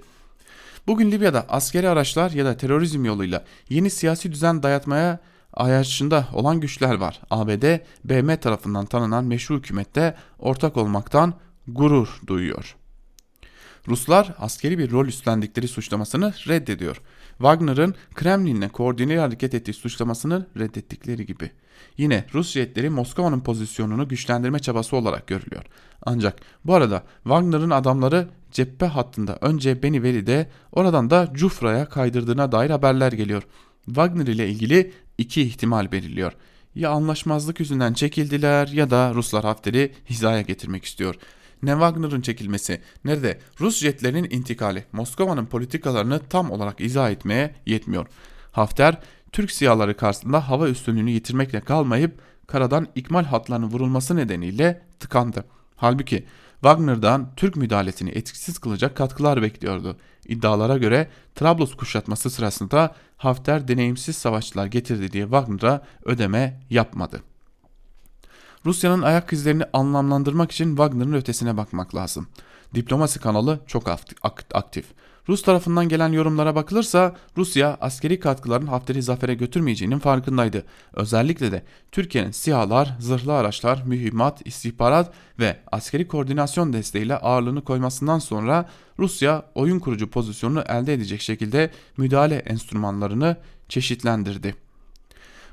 [0.87, 5.19] Bugün Libya'da askeri araçlar ya da terörizm yoluyla yeni siyasi düzen dayatmaya
[5.53, 7.21] ayarçında olan güçler var.
[7.29, 11.33] ABD, BM tarafından tanınan meşru hükümette ortak olmaktan
[11.67, 12.75] gurur duyuyor.
[13.87, 17.01] Ruslar askeri bir rol üstlendikleri suçlamasını reddediyor.
[17.37, 21.51] Wagner'ın Kremlin'le koordineli hareket ettiği suçlamasını reddettikleri gibi.
[21.97, 25.63] Yine Rus jetleri Moskova'nın pozisyonunu güçlendirme çabası olarak görülüyor.
[26.01, 33.11] Ancak bu arada Wagner'ın adamları cephe hattında önce Beniveli'de oradan da Cufra'ya kaydırdığına dair haberler
[33.11, 33.43] geliyor.
[33.85, 36.33] Wagner ile ilgili iki ihtimal belirliyor.
[36.75, 41.15] Ya anlaşmazlık yüzünden çekildiler ya da Ruslar Hafter'i hizaya getirmek istiyor.
[41.63, 48.07] Ne Wagner'ın çekilmesi ne de Rus jetlerinin intikali Moskova'nın politikalarını tam olarak izah etmeye yetmiyor.
[48.51, 48.97] Hafter
[49.31, 55.45] Türk siyaları karşısında hava üstünlüğünü yitirmekle kalmayıp karadan ikmal hatlarının vurulması nedeniyle tıkandı.
[55.75, 59.97] Halbuki Wagner'dan Türk müdahalesini etkisiz kılacak katkılar bekliyordu.
[60.27, 67.21] İddialara göre Trablus kuşatması sırasında Hafter deneyimsiz savaşçılar getirdi diye Wagner'a ödeme yapmadı.
[68.65, 72.27] Rusya'nın ayak izlerini anlamlandırmak için Wagner'ın ötesine bakmak lazım.
[72.75, 73.87] Diplomasi kanalı çok
[74.53, 74.85] aktif.
[75.29, 80.65] Rus tarafından gelen yorumlara bakılırsa Rusya askeri katkıların Hafter'i zafere götürmeyeceğinin farkındaydı.
[80.93, 88.69] Özellikle de Türkiye'nin sihalar, zırhlı araçlar, mühimmat, istihbarat ve askeri koordinasyon desteğiyle ağırlığını koymasından sonra
[88.99, 93.37] Rusya oyun kurucu pozisyonunu elde edecek şekilde müdahale enstrümanlarını
[93.69, 94.64] çeşitlendirdi.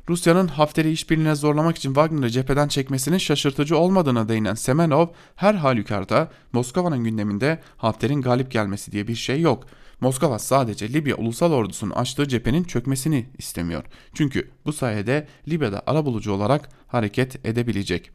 [0.09, 7.05] Rusya'nın Hafter'i işbirliğine zorlamak için Wagner'ı cepheden çekmesinin şaşırtıcı olmadığına değinen Semenov her halükarda Moskova'nın
[7.05, 9.67] gündeminde Hafter'in galip gelmesi diye bir şey yok.
[10.01, 13.85] Moskova sadece Libya ulusal ordusunun açtığı cephenin çökmesini istemiyor.
[14.15, 18.11] Çünkü bu sayede Libya'da arabulucu olarak hareket edebilecek.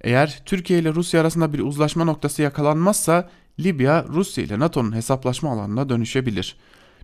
[0.00, 3.30] Eğer Türkiye ile Rusya arasında bir uzlaşma noktası yakalanmazsa
[3.60, 6.56] Libya Rusya ile NATO'nun hesaplaşma alanına dönüşebilir.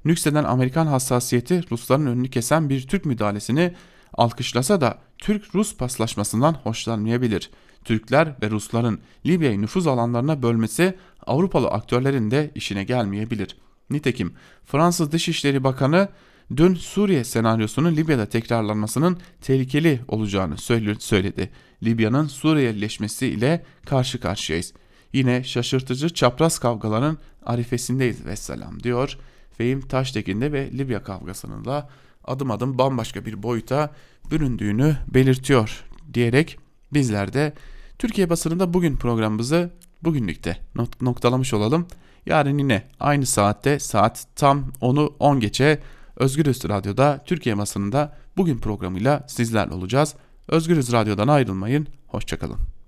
[0.05, 3.75] Nükseden Amerikan hassasiyeti Rusların önünü kesen bir Türk müdahalesini
[4.17, 7.51] alkışlasa da Türk-Rus paslaşmasından hoşlanmayabilir.
[7.85, 10.95] Türkler ve Rusların Libya'yı nüfuz alanlarına bölmesi
[11.27, 13.57] Avrupalı aktörlerin de işine gelmeyebilir.
[13.91, 16.09] Nitekim Fransız Dışişleri Bakanı
[16.57, 20.59] dün Suriye senaryosunun Libya'da tekrarlanmasının tehlikeli olacağını
[20.99, 21.51] söyledi.
[21.83, 24.73] Libya'nın Suriyelileşmesi ile karşı karşıyayız.
[25.12, 29.19] Yine şaşırtıcı çapraz kavgaların arifesindeyiz vesselam diyor.
[29.59, 31.89] Fehim Taştekin'de ve Libya kavgasının da
[32.27, 33.91] adım adım bambaşka bir boyuta
[34.31, 36.59] büründüğünü belirtiyor diyerek
[36.93, 37.53] bizler de
[37.99, 39.70] Türkiye basınında bugün programımızı
[40.03, 40.59] bugünlükte
[41.01, 41.87] noktalamış olalım.
[42.27, 45.81] Yarın yine aynı saatte saat tam 10'u 10 geçe
[46.16, 50.14] Özgürüz Radyo'da Türkiye basınında bugün programıyla sizlerle olacağız.
[50.49, 51.87] Özgürüz Radyo'dan ayrılmayın.
[52.07, 52.76] Hoşçakalın.